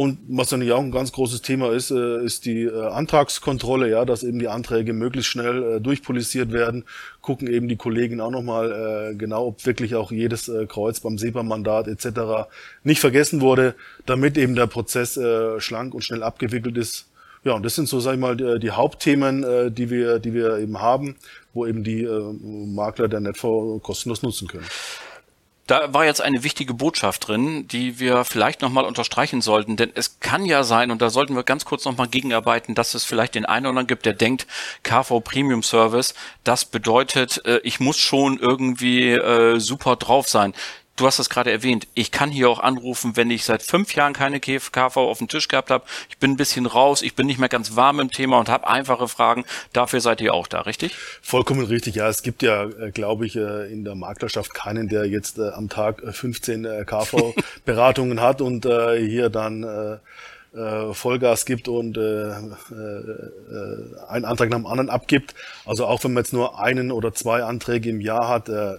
Und 0.01 0.21
was 0.29 0.53
natürlich 0.53 0.73
auch 0.73 0.81
ein 0.81 0.93
ganz 0.93 1.11
großes 1.11 1.43
Thema 1.43 1.73
ist, 1.73 1.91
äh, 1.91 2.25
ist 2.25 2.45
die 2.45 2.63
äh, 2.63 2.87
Antragskontrolle, 2.87 3.91
ja, 3.91 4.05
dass 4.05 4.23
eben 4.23 4.39
die 4.39 4.47
Anträge 4.47 4.93
möglichst 4.93 5.29
schnell 5.29 5.63
äh, 5.65 5.81
durchpolisiert 5.81 6.53
werden. 6.53 6.85
Gucken 7.21 7.49
eben 7.49 7.67
die 7.67 7.75
Kollegen 7.75 8.21
auch 8.21 8.31
nochmal 8.31 9.17
genau, 9.19 9.49
ob 9.49 9.67
wirklich 9.67 9.97
auch 9.97 10.13
jedes 10.13 10.51
Kreuz 10.69 11.01
beim 11.01 11.19
SEPA-Mandat 11.19 11.89
etc. 11.89 12.49
nicht 12.85 13.01
vergessen 13.01 13.41
wurde, 13.41 13.75
damit 14.07 14.39
eben 14.39 14.55
der 14.55 14.69
Prozess 14.69 15.19
schlank 15.59 15.95
und 15.95 16.03
schnell 16.03 16.23
abgewickelt 16.23 16.79
ist. 16.79 17.07
Ja, 17.45 17.53
und 17.53 17.65
das 17.65 17.75
sind 17.75 17.89
so, 17.89 18.01
sag 18.01 18.15
ich 18.15 18.21
mal, 18.21 18.37
die, 18.37 18.71
Hauptthemen, 18.71 19.75
die 19.75 19.91
wir, 19.91 20.21
die 20.21 20.33
wir 20.33 20.59
eben 20.59 20.81
haben, 20.81 21.17
wo 21.53 21.67
eben 21.67 21.85
die 21.85 22.09
Makler 22.09 23.09
der 23.09 23.21
Netfonds 23.21 23.83
kostenlos 23.83 24.23
nutzen 24.23 24.49
können. 24.49 24.67
Da 25.69 25.93
war 25.93 26.07
jetzt 26.07 26.23
eine 26.23 26.45
wichtige 26.45 26.73
Botschaft 26.73 27.29
drin, 27.29 27.69
die 27.69 27.99
wir 27.99 28.25
vielleicht 28.25 28.63
nochmal 28.63 28.87
unterstreichen 28.87 29.43
sollten, 29.43 29.77
denn 29.77 29.93
es 29.95 30.19
kann 30.19 30.47
ja 30.47 30.65
sein, 30.65 30.91
und 30.91 31.03
da 31.03 31.11
sollten 31.11 31.37
wir 31.37 31.43
ganz 31.43 31.67
kurz 31.67 31.85
nochmal 31.85 32.09
gegenarbeiten, 32.09 32.75
dass 32.75 32.95
es 32.95 33.05
vielleicht 33.05 33.35
den 33.35 33.45
einen 33.45 33.67
oder 33.67 33.71
anderen 33.71 33.87
gibt, 33.87 34.07
der 34.07 34.15
denkt, 34.15 34.47
KV 34.83 35.21
Premium 35.21 35.63
Service, 35.63 36.15
das 36.43 36.65
bedeutet, 36.65 37.45
äh, 37.45 37.61
ich 37.65 37.81
muss 37.81 37.99
schon 37.99 38.39
irgendwie 38.39 39.11
äh, 39.11 39.61
super 39.61 39.97
drauf 39.97 40.27
sein 40.27 40.55
du 40.99 41.07
hast 41.07 41.19
es 41.19 41.31
gerade 41.31 41.51
erwähnt, 41.51 41.87
ich 41.95 42.11
kann 42.11 42.31
hier 42.31 42.51
auch 42.51 42.59
anrufen, 42.61 43.17
wenn 43.17 43.31
ich 43.31 43.45
seit 43.45 43.63
fünf 43.63 43.95
Jahren 43.95 44.13
keine 44.13 44.41
KV 44.41 44.97
auf 44.97 45.19
dem 45.19 45.29
Tisch 45.29 45.49
gehabt 45.49 45.71
habe. 45.71 45.85
Ich 46.11 46.19
bin 46.19 46.33
ein 46.33 46.37
bisschen 46.37 46.67
raus, 46.67 47.03
ich 47.03 47.15
bin 47.15 47.27
nicht 47.27 47.39
mehr 47.39 47.49
ganz 47.49 47.77
warm 47.77 48.01
im 48.01 48.11
Thema 48.11 48.39
und 48.39 48.49
habe 48.49 48.69
einfache 48.69 49.09
Fragen. 49.09 49.45
Dafür 49.73 50.01
seid 50.01 50.21
ihr 50.21 50.35
auch 50.35 50.47
da, 50.47 50.63
richtig? 50.63 50.95
Vollkommen 51.23 51.65
richtig, 51.65 51.95
ja. 51.95 52.09
Es 52.09 52.23
gibt 52.23 52.43
ja, 52.43 52.65
äh, 52.65 52.91
glaube 52.91 53.27
ich, 53.27 53.37
äh, 53.37 53.73
in 53.73 53.85
der 53.85 53.95
Maklerschaft 53.95 54.53
keinen, 54.55 54.89
der 54.89 55.07
jetzt 55.07 55.39
äh, 55.39 55.51
am 55.51 55.69
Tag 55.69 56.03
15 56.05 56.85
KV-Beratungen 56.85 58.21
hat 58.23 58.41
und 58.41 58.65
hier 58.65 59.31
dann 59.31 60.01
Vollgas 60.93 61.45
gibt 61.45 61.69
und 61.69 61.99
äh, 61.99 62.31
äh, 62.31 62.35
einen 64.09 64.25
Antrag 64.25 64.49
nach 64.49 64.57
dem 64.57 64.67
anderen 64.67 64.89
abgibt. 64.89 65.35
Also 65.67 65.87
auch 65.87 66.03
wenn 66.05 66.15
man 66.15 66.25
jetzt 66.25 66.33
nur 66.33 66.59
einen 66.59 66.91
oder 66.91 67.13
zwei 67.13 67.45
Anträge 67.45 67.91
im 67.91 68.01
Jahr 68.01 68.29
hat, 68.29 68.49
äh, 68.49 68.79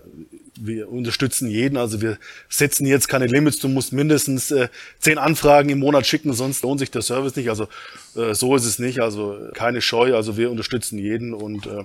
wir 0.60 0.92
unterstützen 0.92 1.50
jeden. 1.50 1.78
Also 1.78 2.02
wir 2.02 2.18
setzen 2.50 2.86
jetzt 2.86 3.08
keine 3.08 3.28
Limits. 3.28 3.60
Du 3.60 3.68
musst 3.68 3.94
mindestens 3.94 4.52
äh, 4.52 4.70
zehn 5.00 5.18
Anfragen 5.18 5.70
im 5.70 5.80
Monat 5.80 6.06
schicken, 6.06 6.34
sonst 6.34 6.64
lohnt 6.64 6.80
sich 6.80 6.92
der 6.92 7.02
Service 7.02 7.36
nicht. 7.36 7.50
Also 7.50 7.68
äh, 8.16 8.34
so 8.34 8.56
ist 8.56 8.66
es 8.66 8.80
nicht. 8.80 9.00
Also 9.00 9.38
keine 9.54 9.82
Scheu. 9.82 10.16
Also 10.16 10.38
wir 10.38 10.52
unterstützen 10.52 11.00
jeden 11.00 11.34
und 11.34 11.68
äh, 11.68 11.84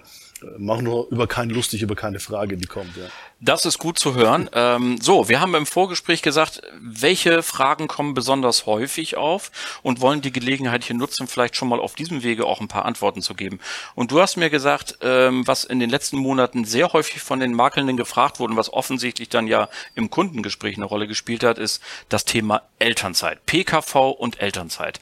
machen 0.58 0.84
nur 0.84 1.08
über 1.10 1.26
keinen 1.26 1.50
lustig, 1.50 1.82
über 1.82 1.94
keine 1.94 2.20
Frage, 2.20 2.56
die 2.56 2.66
kommt. 2.66 2.96
Ja. 2.96 3.04
Das 3.40 3.66
ist 3.66 3.78
gut 3.78 3.98
zu 3.98 4.14
hören. 4.14 4.48
Ähm, 4.52 4.98
so, 5.00 5.28
wir 5.28 5.40
haben 5.40 5.54
im 5.54 5.66
Vorgespräch 5.66 6.22
gesagt, 6.22 6.62
welche 6.80 7.42
Fragen 7.42 7.88
kommen 7.88 8.14
besonders 8.14 8.66
häufig 8.66 9.16
auf 9.16 9.50
und 9.82 10.00
wollen 10.00 10.22
die 10.22 10.32
Gelegenheit 10.32 10.84
hier 10.84 10.96
nutzen, 10.96 11.26
vielleicht 11.26 11.56
schon 11.56 11.68
mal 11.68 11.80
auf 11.80 11.94
diesem 11.94 12.22
Wege 12.22 12.46
auch 12.46 12.60
ein 12.60 12.68
paar 12.68 12.84
Antworten 12.84 13.22
zu 13.22 13.34
geben. 13.34 13.58
Und 13.94 14.10
du 14.10 14.20
hast 14.20 14.36
mir 14.36 14.50
gesagt, 14.50 14.98
ähm, 15.02 15.46
was 15.46 15.64
in 15.64 15.78
den 15.78 15.90
letzten 15.90 16.16
Monaten 16.16 16.64
sehr 16.64 16.92
häufig 16.92 17.20
von 17.20 17.40
den 17.40 17.52
Makelnden 17.52 17.96
gefragt 17.96 18.40
wurde 18.40 18.54
was 18.64 18.72
offensichtlich 18.72 19.28
dann 19.28 19.46
ja 19.46 19.68
im 19.94 20.10
Kundengespräch 20.10 20.76
eine 20.76 20.86
Rolle 20.86 21.06
gespielt 21.06 21.44
hat, 21.44 21.58
ist 21.58 21.82
das 22.08 22.24
Thema 22.24 22.62
Elternzeit. 22.78 23.44
PKV 23.46 24.10
und 24.10 24.40
Elternzeit. 24.40 25.00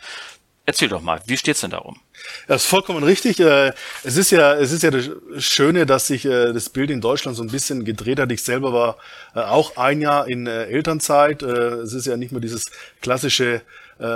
Erzähl 0.65 0.89
doch 0.89 1.03
mal, 1.03 1.21
wie 1.27 1.37
steht's 1.37 1.63
denn 1.63 1.73
darum? 1.73 1.99
Das 2.47 2.63
ist 2.63 2.69
vollkommen 2.69 3.03
richtig. 3.03 3.41
Äh, 3.41 3.73
es 4.05 4.17
ist 4.17 4.31
ja, 4.31 4.55
es 4.55 4.71
ist 4.71 4.85
ja 4.85 4.93
das 4.93 5.11
Schöne, 5.39 5.87
dass 5.87 6.07
sich 6.07 6.25
äh, 6.25 6.53
das 6.53 6.71
Bild 6.71 6.91
in 6.91 7.01
Deutschland 7.01 7.37
so 7.37 7.43
ein 7.43 7.51
bisschen 7.51 7.85
gedreht 7.85 8.21
hat. 8.21 8.31
Ich 8.31 8.45
selber 8.45 8.73
war 8.73 8.97
äh, 9.35 9.41
auch 9.41 9.77
ein 9.77 10.01
Jahr 10.01 10.29
in 10.29 10.47
Elternzeit. 10.47 11.43
Es 11.43 11.93
ist 11.93 12.07
ja 12.07 12.17
nicht 12.17 12.31
mehr 12.31 12.41
dieses 12.41 12.67
klassische 13.01 13.63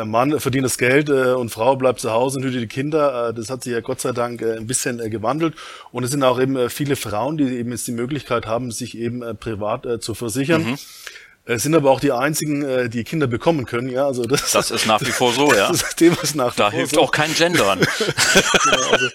Mann 0.04 0.40
verdient 0.40 0.64
das 0.64 0.78
Geld 0.78 1.10
und 1.10 1.50
Frau 1.50 1.76
bleibt 1.76 2.00
zu 2.00 2.10
Hause 2.10 2.38
und 2.38 2.44
hütet 2.44 2.62
die 2.62 2.66
Kinder. 2.66 3.32
Das 3.32 3.50
hat 3.50 3.62
sich 3.62 3.72
ja 3.72 3.80
Gott 3.80 4.00
sei 4.00 4.12
Dank 4.12 4.42
ein 4.42 4.66
bisschen 4.66 4.98
gewandelt. 5.10 5.54
Und 5.92 6.04
es 6.04 6.10
sind 6.10 6.22
auch 6.24 6.40
eben 6.40 6.68
viele 6.70 6.96
Frauen, 6.96 7.36
die 7.36 7.44
eben 7.44 7.70
jetzt 7.70 7.86
die 7.86 7.92
Möglichkeit 7.92 8.46
haben, 8.46 8.70
sich 8.70 8.98
eben 8.98 9.22
privat 9.38 10.02
zu 10.02 10.14
versichern. 10.14 10.64
Mhm. 10.64 10.78
Es 11.48 11.62
sind 11.62 11.76
aber 11.76 11.92
auch 11.92 12.00
die 12.00 12.10
einzigen, 12.10 12.64
äh, 12.64 12.88
die 12.88 13.04
Kinder 13.04 13.28
bekommen 13.28 13.66
können, 13.66 13.88
ja. 13.88 14.04
Also 14.04 14.24
das, 14.24 14.50
das 14.50 14.72
ist 14.72 14.86
nach 14.86 15.00
wie 15.00 15.12
vor 15.12 15.32
so, 15.32 15.54
ja. 15.54 15.68
Das 15.68 15.94
Thema 15.94 16.20
ist 16.20 16.34
nach 16.34 16.54
wie 16.54 16.58
da 16.58 16.72
hilft 16.72 16.96
so. 16.96 17.02
auch 17.02 17.12
kein 17.12 17.32
Gendern. 17.34 17.78
genau, 18.64 18.90
also, 18.90 19.08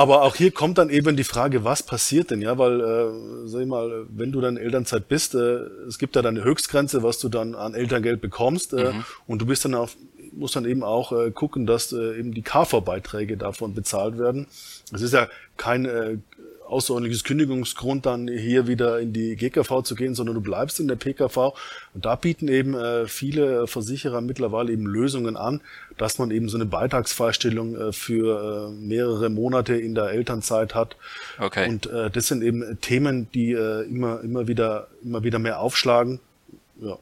aber 0.00 0.22
auch 0.22 0.34
hier 0.34 0.50
kommt 0.50 0.78
dann 0.78 0.88
eben 0.88 1.14
die 1.14 1.24
Frage, 1.24 1.62
was 1.62 1.82
passiert 1.82 2.30
denn, 2.30 2.40
ja, 2.40 2.56
weil, 2.56 2.80
äh, 2.80 3.46
sag 3.46 3.60
ich 3.60 3.66
mal, 3.66 4.06
wenn 4.08 4.32
du 4.32 4.40
dann 4.40 4.56
Elternzeit 4.56 5.08
bist, 5.08 5.34
äh, 5.34 5.58
es 5.88 5.98
gibt 5.98 6.16
ja 6.16 6.22
dann 6.22 6.38
eine 6.38 6.44
Höchstgrenze, 6.44 7.02
was 7.02 7.18
du 7.18 7.28
dann 7.28 7.54
an 7.54 7.74
Elterngeld 7.74 8.22
bekommst, 8.22 8.72
äh, 8.72 8.94
mhm. 8.94 9.04
und 9.26 9.42
du 9.42 9.46
bist 9.46 9.66
dann 9.66 9.74
auf, 9.74 9.98
musst 10.32 10.56
dann 10.56 10.64
eben 10.64 10.82
auch 10.84 11.12
äh, 11.12 11.30
gucken, 11.32 11.66
dass 11.66 11.92
äh, 11.92 12.18
eben 12.18 12.32
die 12.32 12.40
KV-Beiträge 12.40 13.36
davon 13.36 13.74
bezahlt 13.74 14.16
werden. 14.18 14.46
Es 14.90 15.02
ist 15.02 15.12
ja 15.12 15.28
kein 15.58 15.84
äh, 15.84 16.16
außerordentliches 16.70 17.24
Kündigungsgrund, 17.24 18.06
dann 18.06 18.28
hier 18.28 18.66
wieder 18.66 19.00
in 19.00 19.12
die 19.12 19.36
GKV 19.36 19.82
zu 19.82 19.94
gehen, 19.94 20.14
sondern 20.14 20.34
du 20.36 20.40
bleibst 20.40 20.80
in 20.80 20.88
der 20.88 20.96
PKV. 20.96 21.54
Und 21.94 22.04
da 22.04 22.14
bieten 22.14 22.48
eben 22.48 22.74
äh, 22.74 23.06
viele 23.06 23.66
Versicherer 23.66 24.20
mittlerweile 24.20 24.72
eben 24.72 24.86
Lösungen 24.86 25.36
an, 25.36 25.60
dass 25.98 26.18
man 26.18 26.30
eben 26.30 26.48
so 26.48 26.56
eine 26.56 26.66
Beitragsfreistellung 26.66 27.76
äh, 27.76 27.92
für 27.92 28.68
äh, 28.68 28.72
mehrere 28.72 29.28
Monate 29.28 29.74
in 29.74 29.94
der 29.94 30.10
Elternzeit 30.10 30.74
hat. 30.74 30.96
Okay. 31.38 31.68
Und 31.68 31.86
äh, 31.86 32.10
das 32.10 32.28
sind 32.28 32.42
eben 32.42 32.80
Themen, 32.80 33.28
die 33.32 33.52
äh, 33.52 33.82
immer, 33.88 34.20
immer 34.22 34.48
wieder, 34.48 34.88
immer 35.02 35.24
wieder 35.24 35.38
mehr 35.38 35.60
aufschlagen. 35.60 36.20
Ja. 36.80 36.98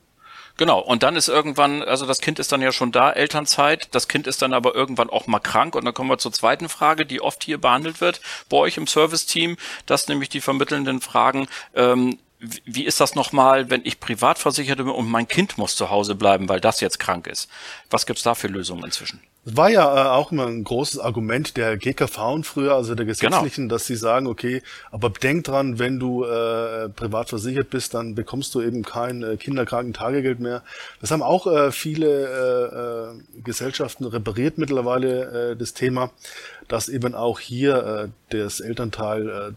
Genau, 0.59 0.81
und 0.81 1.05
dann 1.05 1.15
ist 1.15 1.29
irgendwann, 1.29 1.85
also 1.85 2.05
das 2.05 2.21
Kind 2.21 2.41
ist 2.41 2.51
dann 2.51 2.61
ja 2.61 2.73
schon 2.73 2.91
da, 2.91 3.13
Elternzeit, 3.13 3.95
das 3.95 4.09
Kind 4.09 4.27
ist 4.27 4.43
dann 4.43 4.53
aber 4.53 4.75
irgendwann 4.75 5.09
auch 5.09 5.29
mal 5.29 5.39
krank 5.39 5.77
und 5.77 5.85
dann 5.85 5.95
kommen 5.95 6.11
wir 6.11 6.19
zur 6.19 6.33
zweiten 6.33 6.69
Frage, 6.69 7.07
die 7.07 7.21
oft 7.21 7.45
hier 7.45 7.59
behandelt 7.59 8.01
wird 8.01 8.21
bei 8.49 8.57
euch 8.57 8.77
im 8.77 8.89
Service-Team, 8.89 9.57
das 9.87 10.09
nämlich 10.09 10.31
die 10.31 10.41
vermittelnden 10.41 11.01
Fragen, 11.01 11.47
ähm, 11.77 12.19
wie 12.41 12.85
ist 12.85 13.01
das 13.01 13.15
nochmal, 13.15 13.71
wenn 13.71 13.85
ich 13.85 14.01
privat 14.01 14.39
versichert 14.39 14.79
bin 14.79 14.89
und 14.89 15.09
mein 15.09 15.29
Kind 15.29 15.59
muss 15.59 15.77
zu 15.77 15.91
Hause 15.91 16.17
bleiben, 16.17 16.49
weil 16.49 16.61
das 16.61 16.81
jetzt 16.81 16.99
krank 16.99 17.29
ist? 17.29 17.49
Was 17.91 18.05
gibt's 18.05 18.25
da 18.25 18.35
für 18.35 18.49
Lösungen 18.49 18.85
inzwischen? 18.85 19.21
Das 19.49 19.57
war 19.57 19.71
ja 19.71 19.83
äh, 19.83 20.09
auch 20.11 20.31
immer 20.31 20.47
ein 20.47 20.63
großes 20.63 20.99
Argument 20.99 21.57
der 21.57 21.79
GKV 21.79 22.43
früher, 22.43 22.75
also 22.75 22.95
der 22.95 23.07
Gesetzlichen, 23.07 23.63
genau. 23.63 23.75
dass 23.75 23.87
sie 23.87 23.97
sagen, 23.97 24.27
okay, 24.27 24.63
aber 24.91 25.09
denk 25.09 25.45
dran, 25.45 25.79
wenn 25.79 25.99
du 25.99 26.25
äh, 26.25 26.91
privat 26.91 27.31
versichert 27.31 27.71
bist, 27.71 27.95
dann 27.95 28.15
bekommst 28.15 28.55
du 28.55 28.61
eben 28.61 28.83
kein 28.83 29.23
äh, 29.23 29.37
Kinderkrankentagegeld 29.39 30.41
mehr. 30.41 30.63
Das 31.01 31.11
haben 31.11 31.23
auch 31.23 31.47
äh, 31.47 31.73
viele 31.73 32.09
äh, 32.27 33.39
äh, 33.39 33.43
Gesellschaften 33.43 34.05
repariert 34.05 34.59
mittlerweile, 34.59 35.53
äh, 35.53 35.57
das 35.57 35.73
Thema, 35.73 36.11
dass 36.69 36.91
eben 36.91 37.15
auch 37.15 37.41
hier 37.41 38.11
äh, 38.31 38.37
das 38.37 38.61
Elternteil 38.61 39.29
äh, 39.29 39.53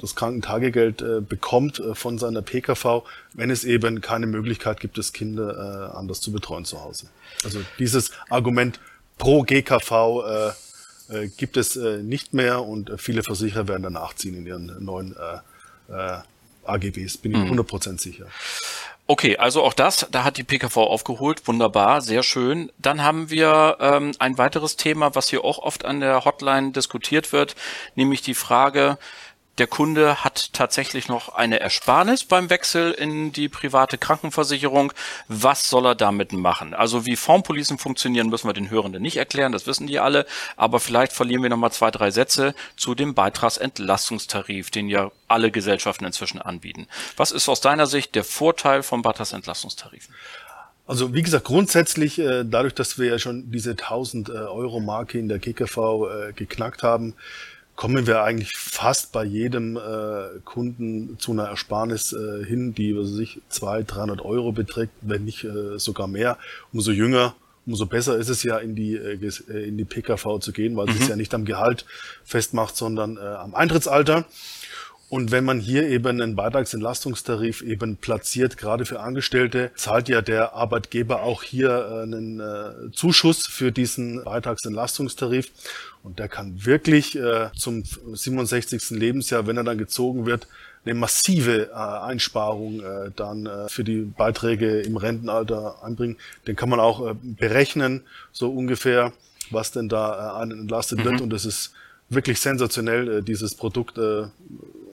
das 0.00 0.16
Krankentagegeld 0.16 1.02
äh, 1.02 1.20
bekommt 1.20 1.78
äh, 1.78 1.94
von 1.94 2.18
seiner 2.18 2.42
PKV, 2.42 3.04
wenn 3.34 3.50
es 3.50 3.62
eben 3.62 4.00
keine 4.00 4.26
Möglichkeit 4.26 4.80
gibt, 4.80 4.98
das 4.98 5.12
Kinder 5.12 5.92
äh, 5.92 5.96
anders 5.96 6.20
zu 6.20 6.32
betreuen 6.32 6.64
zu 6.64 6.82
Hause. 6.82 7.06
Also 7.44 7.60
dieses 7.78 8.10
Argument 8.28 8.80
pro 9.18 9.42
GKV 9.42 9.90
äh, 9.90 10.52
äh, 11.08 11.28
gibt 11.28 11.56
es 11.56 11.76
äh, 11.76 11.98
nicht 12.02 12.34
mehr 12.34 12.64
und 12.64 12.90
äh, 12.90 12.98
viele 12.98 13.22
Versicherer 13.22 13.68
werden 13.68 13.82
danach 13.82 14.14
ziehen 14.14 14.34
in 14.34 14.46
ihren 14.46 14.84
neuen 14.84 15.16
äh, 15.16 15.92
äh, 15.92 16.18
AGBs, 16.64 17.18
bin 17.18 17.32
ich 17.32 17.50
mhm. 17.50 17.60
100% 17.60 18.00
sicher. 18.00 18.26
Okay, 19.08 19.36
also 19.36 19.62
auch 19.62 19.72
das, 19.72 20.08
da 20.10 20.24
hat 20.24 20.36
die 20.36 20.42
PKV 20.42 20.76
aufgeholt, 20.78 21.46
wunderbar, 21.46 22.00
sehr 22.00 22.24
schön. 22.24 22.72
Dann 22.78 23.04
haben 23.04 23.30
wir 23.30 23.76
ähm, 23.78 24.10
ein 24.18 24.36
weiteres 24.36 24.74
Thema, 24.76 25.14
was 25.14 25.28
hier 25.28 25.44
auch 25.44 25.58
oft 25.58 25.84
an 25.84 26.00
der 26.00 26.24
Hotline 26.24 26.72
diskutiert 26.72 27.32
wird, 27.32 27.54
nämlich 27.94 28.22
die 28.22 28.34
Frage, 28.34 28.98
der 29.58 29.66
Kunde 29.66 30.22
hat 30.22 30.52
tatsächlich 30.52 31.08
noch 31.08 31.34
eine 31.34 31.60
Ersparnis 31.60 32.24
beim 32.24 32.50
Wechsel 32.50 32.92
in 32.92 33.32
die 33.32 33.48
private 33.48 33.96
Krankenversicherung. 33.96 34.92
Was 35.28 35.70
soll 35.70 35.86
er 35.86 35.94
damit 35.94 36.32
machen? 36.32 36.74
Also 36.74 37.06
wie 37.06 37.16
Formpolicen 37.16 37.78
funktionieren, 37.78 38.28
müssen 38.28 38.48
wir 38.48 38.52
den 38.52 38.70
Hörenden 38.70 39.02
nicht 39.02 39.16
erklären, 39.16 39.52
das 39.52 39.66
wissen 39.66 39.86
die 39.86 39.98
alle. 39.98 40.26
Aber 40.56 40.78
vielleicht 40.78 41.12
verlieren 41.12 41.42
wir 41.42 41.50
nochmal 41.50 41.72
zwei, 41.72 41.90
drei 41.90 42.10
Sätze 42.10 42.54
zu 42.76 42.94
dem 42.94 43.14
Beitragsentlastungstarif, 43.14 44.70
den 44.70 44.88
ja 44.88 45.10
alle 45.26 45.50
Gesellschaften 45.50 46.04
inzwischen 46.04 46.40
anbieten. 46.40 46.86
Was 47.16 47.30
ist 47.30 47.48
aus 47.48 47.60
deiner 47.60 47.86
Sicht 47.86 48.14
der 48.14 48.24
Vorteil 48.24 48.82
vom 48.82 49.02
Beitragsentlastungstarif? 49.02 50.08
Also 50.86 51.14
wie 51.14 51.22
gesagt, 51.22 51.46
grundsätzlich, 51.46 52.18
äh, 52.18 52.44
dadurch, 52.44 52.74
dass 52.74 52.98
wir 52.98 53.06
ja 53.06 53.18
schon 53.18 53.50
diese 53.50 53.70
1000 53.70 54.28
äh, 54.28 54.32
Euro 54.32 54.80
Marke 54.80 55.18
in 55.18 55.28
der 55.28 55.38
GKV 55.38 55.78
äh, 55.78 56.32
geknackt 56.32 56.84
haben, 56.84 57.14
kommen 57.76 58.06
wir 58.06 58.22
eigentlich 58.22 58.56
fast 58.56 59.12
bei 59.12 59.22
jedem 59.22 59.76
äh, 59.76 60.40
Kunden 60.44 61.18
zu 61.18 61.32
einer 61.32 61.44
Ersparnis 61.44 62.12
äh, 62.14 62.44
hin, 62.44 62.74
die 62.74 62.96
was 62.96 63.08
sich 63.08 63.40
200, 63.50 63.94
300 63.94 64.22
Euro 64.22 64.52
beträgt, 64.52 64.92
wenn 65.02 65.24
nicht 65.24 65.44
äh, 65.44 65.78
sogar 65.78 66.08
mehr. 66.08 66.38
Umso 66.72 66.90
jünger, 66.90 67.34
umso 67.66 67.84
besser 67.84 68.16
ist 68.16 68.30
es 68.30 68.42
ja 68.42 68.56
in 68.58 68.74
die 68.74 68.94
äh, 68.94 69.18
äh 69.22 69.68
in 69.68 69.76
die 69.76 69.84
PKV 69.84 70.38
zu 70.40 70.52
gehen, 70.52 70.76
weil 70.76 70.86
mhm. 70.86 70.96
es 70.98 71.08
ja 71.08 71.16
nicht 71.16 71.34
am 71.34 71.44
Gehalt 71.44 71.84
festmacht, 72.24 72.76
sondern 72.76 73.18
äh, 73.18 73.20
am 73.20 73.54
Eintrittsalter. 73.54 74.24
Und 75.08 75.30
wenn 75.30 75.44
man 75.44 75.60
hier 75.60 75.88
eben 75.88 76.20
einen 76.20 76.34
Beitragsentlastungstarif 76.34 77.62
eben 77.62 77.96
platziert, 77.96 78.56
gerade 78.56 78.84
für 78.84 78.98
Angestellte, 78.98 79.70
zahlt 79.76 80.08
ja 80.08 80.20
der 80.20 80.54
Arbeitgeber 80.54 81.22
auch 81.22 81.44
hier 81.44 81.70
äh, 81.70 82.02
einen 82.02 82.40
äh, 82.40 82.90
Zuschuss 82.92 83.46
für 83.46 83.70
diesen 83.70 84.24
Beitragsentlastungstarif. 84.24 85.52
Und 86.02 86.18
der 86.18 86.28
kann 86.28 86.64
wirklich 86.64 87.16
äh, 87.16 87.50
zum 87.56 87.84
67. 87.84 88.90
Lebensjahr, 88.90 89.46
wenn 89.46 89.56
er 89.56 89.64
dann 89.64 89.78
gezogen 89.78 90.26
wird, 90.26 90.48
eine 90.84 90.94
massive 90.94 91.74
Einsparung 91.74 92.80
dann 93.16 93.48
für 93.66 93.82
die 93.82 94.02
Beiträge 94.02 94.82
im 94.82 94.96
Rentenalter 94.96 95.82
einbringen. 95.82 96.16
Den 96.46 96.54
kann 96.54 96.68
man 96.68 96.78
auch 96.78 97.16
berechnen, 97.22 98.02
so 98.30 98.52
ungefähr, 98.52 99.12
was 99.50 99.72
denn 99.72 99.88
da 99.88 100.36
einen 100.36 100.60
entlastet 100.60 101.00
mhm. 101.00 101.04
wird. 101.04 101.20
Und 101.22 101.30
das 101.30 101.44
ist 101.44 101.72
wirklich 102.08 102.38
sensationell, 102.38 103.20
dieses 103.22 103.56
Produkt 103.56 103.98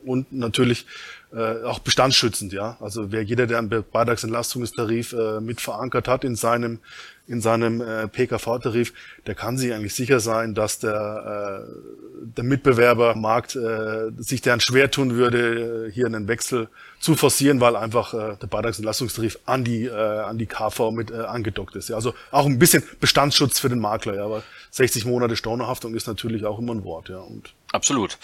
und 0.05 0.31
natürlich 0.31 0.85
äh, 1.33 1.63
auch 1.63 1.79
bestandsschützend, 1.79 2.53
ja. 2.53 2.77
Also 2.79 3.11
wer 3.11 3.23
jeder, 3.23 3.47
der 3.47 3.57
einen 3.57 3.69
Beitragsentlastungstarif 3.69 5.13
äh, 5.13 5.41
mit 5.41 5.61
verankert 5.61 6.07
hat 6.07 6.23
in 6.23 6.35
seinem 6.35 6.79
in 7.25 7.39
seinem 7.39 7.79
äh, 7.79 8.07
PKV-Tarif, 8.07 8.93
der 9.25 9.33
kann 9.33 9.57
sich 9.57 9.73
eigentlich 9.73 9.95
sicher 9.95 10.19
sein, 10.19 10.53
dass 10.53 10.79
der, 10.79 11.63
äh, 11.63 12.25
der 12.25 12.43
Mitbewerbermarkt 12.43 13.55
äh, 13.55 14.11
sich 14.17 14.41
deren 14.41 14.59
schwer 14.59 14.91
tun 14.91 15.15
würde, 15.15 15.87
äh, 15.87 15.91
hier 15.91 16.05
einen 16.05 16.27
Wechsel 16.27 16.67
zu 16.99 17.15
forcieren, 17.15 17.61
weil 17.61 17.77
einfach 17.77 18.13
äh, 18.13 18.35
der 18.41 18.47
Beitragsentlastungstarif 18.47 19.39
an 19.45 19.63
die 19.63 19.85
äh, 19.85 19.91
an 19.93 20.37
die 20.37 20.47
KV 20.47 20.91
mit 20.91 21.11
äh, 21.11 21.21
angedockt 21.21 21.75
ist. 21.77 21.87
Ja. 21.89 21.95
Also 21.95 22.13
auch 22.31 22.45
ein 22.45 22.59
bisschen 22.59 22.83
Bestandsschutz 22.99 23.59
für 23.59 23.69
den 23.69 23.79
Makler, 23.79 24.15
ja, 24.15 24.25
aber 24.25 24.43
60 24.71 25.05
Monate 25.05 25.37
Stornohaftung 25.37 25.95
ist 25.95 26.07
natürlich 26.07 26.45
auch 26.45 26.59
immer 26.59 26.73
ein 26.73 26.83
Wort, 26.83 27.07
ja. 27.07 27.19
Und 27.19 27.53
Absolut. 27.71 28.17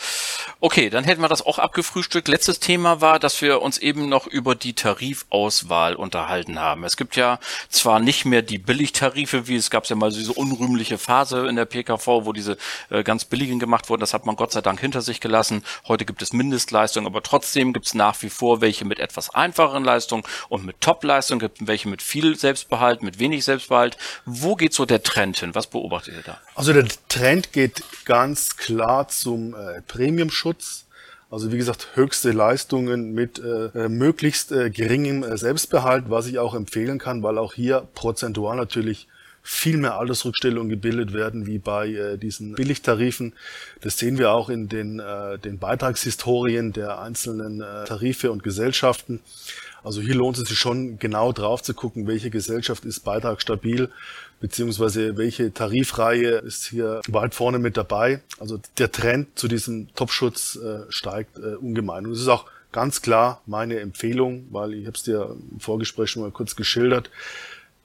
Okay, 0.62 0.90
dann 0.90 1.06
hätten 1.06 1.22
wir 1.22 1.30
das 1.30 1.46
auch 1.46 1.58
abgefrühstückt. 1.58 2.28
Letztes 2.28 2.60
Thema 2.60 3.00
war, 3.00 3.18
dass 3.18 3.42
wir 3.42 3.62
uns 3.62 3.78
eben 3.78 4.10
noch 4.10 4.28
über 4.28 4.56
die 4.56 4.74
Tarifauswahl 4.74 5.96
unterhalten 5.96 6.60
haben. 6.60 6.84
Es 6.84 6.98
gibt 6.98 7.16
ja 7.16 7.40
zwar 7.70 8.02
nicht 8.02 8.26
mehr 8.26 8.42
die 8.42 8.58
Billigtarife, 8.58 9.48
wie 9.48 9.56
es 9.56 9.70
gab 9.70 9.86
ja 9.86 9.96
mal 9.96 10.12
diese 10.12 10.34
unrühmliche 10.34 10.98
Phase 10.98 11.48
in 11.48 11.56
der 11.56 11.64
PKV, 11.64 12.06
wo 12.26 12.34
diese 12.34 12.58
äh, 12.90 13.04
ganz 13.04 13.24
billigen 13.24 13.60
gemacht 13.60 13.90
wurden. 13.90 14.02
Das 14.02 14.14
hat 14.14 14.26
man 14.26 14.36
Gott 14.36 14.52
sei 14.52 14.60
Dank 14.60 14.82
hinter 14.82 15.02
sich 15.02 15.22
gelassen. 15.22 15.64
Heute 15.88 16.04
gibt 16.04 16.22
es 16.22 16.34
Mindestleistungen, 16.34 17.08
aber 17.08 17.24
trotzdem 17.24 17.72
gibt 17.72 17.86
es 17.86 17.94
nach 17.94 18.22
wie 18.22 18.30
vor 18.30 18.60
welche 18.60 18.84
mit 18.84 19.00
etwas 19.00 19.34
einfacheren 19.34 19.86
Leistungen 19.86 20.24
und 20.50 20.66
mit 20.66 20.82
Top-Leistungen, 20.82 21.40
gibt 21.40 21.68
welche 21.68 21.88
mit 21.88 22.02
viel 22.02 22.38
Selbstbehalt, 22.38 23.02
mit 23.02 23.18
wenig 23.18 23.46
Selbstbehalt. 23.46 23.98
Wo 24.26 24.58
geht 24.58 24.74
so 24.74 24.86
der 24.86 25.04
Trend 25.04 25.40
hin? 25.40 25.56
Was 25.56 25.68
beobachtet 25.68 26.16
ihr 26.16 26.24
da? 26.24 26.38
Also 26.54 26.74
der 26.74 26.86
Trend 27.08 27.54
geht 27.54 27.82
ganz 28.04 28.58
klar 28.58 29.08
zum 29.08 29.54
äh, 29.54 29.82
Premiumschutz. 29.84 30.49
Also 31.32 31.52
wie 31.52 31.58
gesagt, 31.58 31.90
höchste 31.94 32.32
Leistungen 32.32 33.14
mit 33.14 33.40
äh, 33.40 33.88
möglichst 33.88 34.52
äh, 34.52 34.72
geringem 34.72 35.24
äh, 35.24 35.38
Selbstbehalt, 35.38 36.06
was 36.10 36.26
ich 36.26 36.40
auch 36.40 36.56
empfehlen 36.56 36.98
kann, 36.98 37.22
weil 37.22 37.38
auch 37.38 37.54
hier 37.54 37.88
prozentual 37.94 38.58
natürlich 38.58 39.08
viel 39.50 39.78
mehr 39.78 39.98
Altersrückstellungen 39.98 40.70
gebildet 40.70 41.12
werden 41.12 41.48
wie 41.48 41.58
bei 41.58 41.88
äh, 41.88 42.18
diesen 42.18 42.54
Billigtarifen. 42.54 43.34
Das 43.82 43.98
sehen 43.98 44.20
wir 44.20 44.32
auch 44.32 44.48
in 44.50 44.70
den, 44.70 45.00
äh, 45.00 45.40
den 45.40 45.58
Beitragshistorien 45.58 46.72
der 46.72 47.00
einzelnen 47.02 47.62
äh, 47.62 47.84
Tarife 47.86 48.32
und 48.32 48.44
Gesellschaften. 48.44 49.22
Also 49.84 50.02
hier 50.02 50.14
lohnt 50.14 50.38
es 50.38 50.48
sich 50.48 50.58
schon 50.58 51.00
genau 51.00 51.32
drauf 51.32 51.64
zu 51.64 51.74
gucken, 51.74 52.06
welche 52.06 52.30
Gesellschaft 52.30 52.86
ist 52.86 53.00
beitragsstabil, 53.00 53.90
beziehungsweise 54.40 55.18
welche 55.18 55.52
Tarifreihe 55.52 56.38
ist 56.38 56.68
hier 56.68 57.02
weit 57.08 57.34
vorne 57.34 57.58
mit 57.58 57.76
dabei. 57.76 58.22
Also 58.40 58.60
der 58.78 58.92
Trend 58.92 59.40
zu 59.40 59.48
diesem 59.48 59.94
Topschutz 59.96 60.58
äh, 60.58 60.82
steigt 60.90 61.40
äh, 61.40 61.56
ungemein. 61.56 62.06
Und 62.06 62.12
es 62.12 62.22
ist 62.22 62.28
auch 62.28 62.46
ganz 62.72 63.02
klar 63.02 63.42
meine 63.48 63.80
Empfehlung, 63.80 64.46
weil 64.52 64.76
ich 64.76 64.86
habe 64.86 64.96
es 64.96 65.04
dir 65.04 65.36
im 65.52 65.60
Vorgespräch 65.60 66.12
schon 66.12 66.22
mal 66.22 66.32
kurz 66.32 66.56
geschildert, 66.56 67.10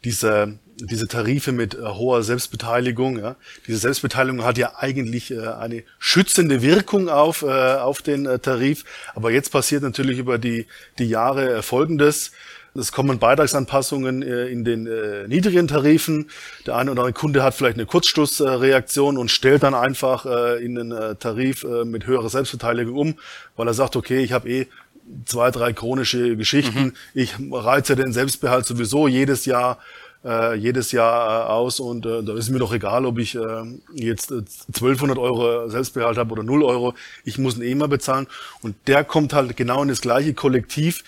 diese, 0.05 0.59
diese 0.77 1.09
Tarife 1.09 1.53
mit 1.53 1.75
äh, 1.75 1.83
hoher 1.83 2.23
Selbstbeteiligung, 2.23 3.19
ja, 3.19 3.37
diese 3.67 3.79
Selbstbeteiligung 3.79 4.45
hat 4.45 4.59
ja 4.59 4.75
eigentlich 4.77 5.31
äh, 5.31 5.47
eine 5.47 5.83
schützende 5.99 6.63
Wirkung 6.63 7.09
auf, 7.09 7.43
äh, 7.43 7.47
auf 7.47 8.03
den 8.03 8.27
äh, 8.27 8.39
Tarif. 8.39 8.85
Aber 9.15 9.31
jetzt 9.31 9.51
passiert 9.51 9.83
natürlich 9.83 10.19
über 10.19 10.39
die, 10.39 10.67
die 10.99 11.09
Jahre 11.09 11.55
äh, 11.55 11.63
Folgendes. 11.63 12.33
Es 12.77 12.91
kommen 12.91 13.21
Beitragsanpassungen 13.21 14.23
äh, 14.23 14.47
in 14.49 14.65
den 14.65 14.87
äh, 14.89 15.29
niedrigen 15.29 15.69
Tarifen. 15.69 16.29
Der 16.67 16.77
eine 16.77 16.91
oder 16.91 17.03
andere 17.03 17.13
Kunde 17.13 17.43
hat 17.43 17.55
vielleicht 17.55 17.77
eine 17.77 17.87
Kurzstoßreaktion 17.87 19.17
und 19.17 19.31
stellt 19.31 19.63
dann 19.63 19.75
einfach 19.75 20.27
in 20.61 20.75
den 20.75 21.19
Tarif 21.19 21.65
mit 21.85 22.07
höherer 22.07 22.29
Selbstbeteiligung 22.29 22.95
um, 22.95 23.15
weil 23.57 23.69
er 23.69 23.75
sagt, 23.75 23.97
okay, 23.97 24.23
ich 24.23 24.33
habe 24.33 24.49
eh 24.49 24.67
zwei, 25.27 25.51
drei 25.51 25.73
chronische 25.73 26.37
Geschichten. 26.37 26.85
Mhm. 26.85 26.93
Ich 27.15 27.35
reize 27.51 27.97
den 27.97 28.13
Selbstbehalt 28.13 28.67
sowieso 28.67 29.09
jedes 29.09 29.45
Jahr 29.47 29.79
äh, 30.25 30.55
jedes 30.55 30.93
Jahr 30.93 31.49
äh, 31.49 31.51
aus 31.51 31.81
und 31.81 32.07
äh, 32.07 32.23
da 32.23 32.35
ist 32.35 32.49
mir 32.49 32.59
doch 32.59 32.73
egal, 32.73 33.05
ob 33.05 33.19
ich 33.19 33.35
äh, 33.35 33.65
jetzt 33.93 34.31
äh, 34.31 34.43
1200 34.69 35.19
Euro 35.19 35.69
Selbstbehalt 35.69 36.17
habe 36.17 36.33
oder 36.33 36.43
0 36.43 36.63
Euro. 36.63 36.95
Ich 37.25 37.39
muss 37.39 37.57
ihn 37.57 37.63
eh 37.63 37.75
mal 37.75 37.89
bezahlen 37.89 38.27
und 38.63 38.75
der 38.87 39.05
kommt 39.05 39.35
halt 39.35 39.57
genau 39.57 39.83
in 39.83 39.89
das 39.89 40.01
gleiche 40.01 40.33
Kollektiv, 40.33 41.05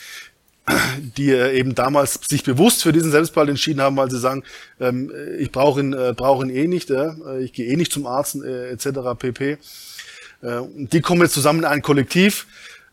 die 1.17 1.31
äh, 1.31 1.59
eben 1.59 1.75
damals 1.75 2.21
sich 2.29 2.45
bewusst 2.45 2.83
für 2.83 2.93
diesen 2.93 3.11
Selbstbehalt 3.11 3.49
entschieden 3.49 3.81
haben, 3.81 3.97
weil 3.97 4.11
sie 4.11 4.19
sagen, 4.19 4.43
ähm, 4.81 5.11
ich 5.39 5.51
brauche 5.51 5.81
ihn, 5.81 5.93
äh, 5.93 6.13
brauche 6.15 6.45
ihn 6.45 6.51
eh 6.51 6.67
nicht, 6.67 6.91
äh, 6.91 7.41
ich 7.41 7.53
gehe 7.53 7.67
eh 7.67 7.77
nicht 7.77 7.93
zum 7.93 8.07
Arzt 8.07 8.37
äh, 8.37 8.71
etc. 8.71 9.19
pp. 9.19 9.53
Äh, 10.43 10.61
die 10.77 11.01
kommen 11.01 11.23
jetzt 11.23 11.35
zusammen 11.35 11.61
in 11.61 11.65
ein 11.65 11.83
Kollektiv 11.83 12.47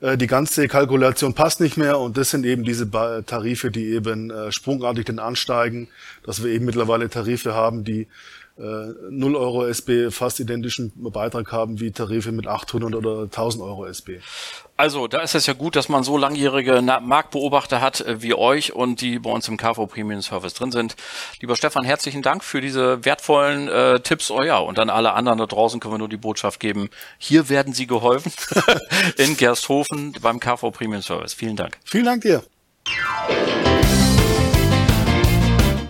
äh, 0.04 0.18
die 0.18 0.28
ganze 0.28 0.68
Kalkulation 0.68 1.34
passt 1.34 1.62
nicht 1.62 1.78
mehr 1.78 1.98
und 1.98 2.18
das 2.18 2.30
sind 2.30 2.46
eben 2.46 2.64
diese 2.64 2.92
Tarife, 2.92 3.72
die 3.72 3.94
eben 3.94 4.30
äh, 4.30 4.52
sprungartig 4.52 5.06
dann 5.06 5.18
ansteigen, 5.18 5.88
dass 6.26 6.44
wir 6.44 6.52
eben 6.52 6.66
mittlerweile 6.66 7.10
Tarife 7.10 7.56
haben, 7.56 7.86
die 7.86 8.08
0 8.56 9.36
Euro 9.36 9.66
SB 9.66 10.12
fast 10.12 10.40
identischen 10.40 10.92
Beitrag 10.96 11.52
haben 11.52 11.80
wie 11.80 11.92
Tarife 11.92 12.32
mit 12.32 12.46
800 12.46 12.94
oder 12.94 13.24
1000 13.24 13.64
Euro 13.64 13.86
SB. 13.88 14.20
Also, 14.78 15.08
da 15.08 15.22
ist 15.22 15.34
es 15.34 15.46
ja 15.48 15.54
gut, 15.54 15.76
dass 15.76 15.90
man 15.90 16.04
so 16.04 16.18
langjährige 16.18 16.82
Marktbeobachter 16.82 17.82
hat 17.82 18.02
äh, 18.02 18.22
wie 18.22 18.34
euch 18.34 18.74
und 18.74 19.02
die 19.02 19.20
bei 19.20 19.30
uns 19.30 19.48
im 19.48 19.58
KV 19.58 19.88
Premium 19.88 20.22
Service 20.22 20.54
drin 20.54 20.72
sind. 20.72 20.96
Lieber 21.42 21.56
Stefan, 21.56 21.84
herzlichen 21.84 22.22
Dank 22.22 22.44
für 22.44 22.62
diese 22.62 23.04
wertvollen 23.06 23.68
äh, 23.68 24.00
Tipps. 24.00 24.30
Oh 24.30 24.42
ja, 24.42 24.58
und 24.58 24.78
an 24.78 24.90
alle 24.90 25.14
anderen 25.14 25.40
da 25.40 25.46
draußen 25.46 25.80
können 25.80 25.96
wir 25.96 26.00
nur 26.00 26.10
die 26.10 26.18
Botschaft 26.18 26.60
geben. 26.60 26.90
Hier 27.18 27.50
werden 27.50 27.74
Sie 27.74 27.88
geholfen 27.88 28.32
in 29.18 29.38
Gersthofen 29.38 30.14
beim 30.22 30.40
KV 30.40 30.72
Premium 30.72 31.02
Service. 31.02 31.34
Vielen 31.34 31.56
Dank. 31.56 31.78
Vielen 31.86 32.06
Dank 32.06 32.22
dir. 32.22 32.44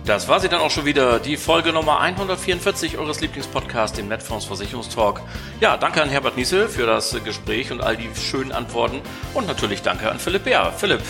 Das 0.04 0.28
war 0.28 0.38
sie 0.38 0.50
dann 0.50 0.60
auch 0.60 0.70
schon 0.70 0.84
wieder, 0.84 1.18
die 1.18 1.38
Folge 1.38 1.72
Nummer 1.72 1.98
144 1.98 2.98
eures 2.98 3.22
Lieblingspodcasts, 3.22 3.96
dem 3.96 4.06
Netfonds 4.08 4.44
Versicherungstalk. 4.44 5.22
Ja, 5.60 5.78
danke 5.78 6.02
an 6.02 6.10
Herbert 6.10 6.36
Niesel 6.36 6.68
für 6.68 6.84
das 6.84 7.16
Gespräch 7.24 7.72
und 7.72 7.80
all 7.80 7.96
die 7.96 8.10
schönen 8.14 8.52
Antworten 8.52 9.00
und 9.32 9.46
natürlich 9.46 9.80
danke 9.80 10.10
an 10.10 10.18
Philipp 10.18 10.44
Bär. 10.44 10.74
Philipp, 10.76 11.00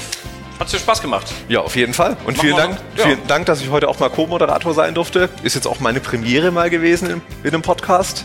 hat 0.61 0.73
dir 0.73 0.79
Spaß 0.79 1.03
gemacht? 1.03 1.27
Ja, 1.49 1.63
auf 1.63 1.75
jeden 1.75 1.93
Fall. 1.93 2.17
Und 2.25 2.39
vielen 2.39 2.57
Dank, 2.57 2.79
ja. 2.97 3.07
vielen 3.07 3.27
Dank, 3.27 3.47
dass 3.47 3.61
ich 3.61 3.71
heute 3.71 3.89
auch 3.89 3.99
mal 3.99 4.11
Co-Moderator 4.11 4.75
sein 4.75 4.95
durfte. 4.95 5.29
Ist 5.43 5.57
jetzt 5.57 5.67
auch 5.67 5.81
meine 5.81 5.99
Premiere 5.99 6.53
mal 6.53 6.71
gewesen 6.71 7.11
in, 7.11 7.23
in 7.43 7.51
einem 7.51 7.63
Podcast. 7.63 8.25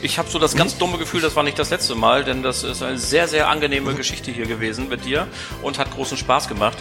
Ich 0.00 0.18
habe 0.18 0.30
so 0.30 0.38
das 0.38 0.54
ganz 0.54 0.78
dumme 0.78 0.96
Gefühl, 0.96 1.20
das 1.20 1.36
war 1.36 1.42
nicht 1.42 1.58
das 1.58 1.70
letzte 1.70 1.96
Mal, 1.96 2.24
denn 2.24 2.42
das 2.42 2.62
ist 2.62 2.82
eine 2.82 2.96
sehr, 2.96 3.28
sehr 3.28 3.48
angenehme 3.48 3.94
Geschichte 3.94 4.30
hier 4.30 4.46
gewesen 4.46 4.88
mit 4.88 5.04
dir 5.04 5.26
und 5.60 5.78
hat 5.78 5.90
großen 5.90 6.16
Spaß 6.16 6.48
gemacht. 6.48 6.78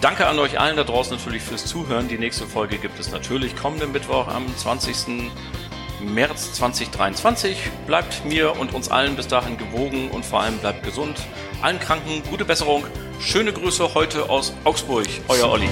Danke 0.00 0.26
an 0.26 0.38
euch 0.38 0.58
allen 0.58 0.76
da 0.76 0.84
draußen 0.84 1.14
natürlich 1.14 1.42
fürs 1.42 1.66
Zuhören. 1.66 2.08
Die 2.08 2.16
nächste 2.16 2.46
Folge 2.46 2.78
gibt 2.78 2.98
es 2.98 3.10
natürlich 3.10 3.54
kommenden 3.54 3.92
Mittwoch 3.92 4.28
am 4.28 4.46
20. 4.56 5.30
März 6.00 6.54
2023. 6.54 7.58
Bleibt 7.86 8.24
mir 8.24 8.58
und 8.58 8.72
uns 8.72 8.90
allen 8.90 9.14
bis 9.14 9.28
dahin 9.28 9.58
gewogen 9.58 10.10
und 10.10 10.24
vor 10.24 10.40
allem 10.40 10.56
bleibt 10.56 10.84
gesund. 10.84 11.20
Allen 11.60 11.78
Kranken 11.80 12.22
gute 12.30 12.46
Besserung. 12.46 12.86
Schöne 13.20 13.52
Grüße 13.52 13.92
heute 13.92 14.30
aus 14.30 14.54
Augsburg. 14.64 15.06
Euer 15.28 15.50
Olli. 15.50 15.68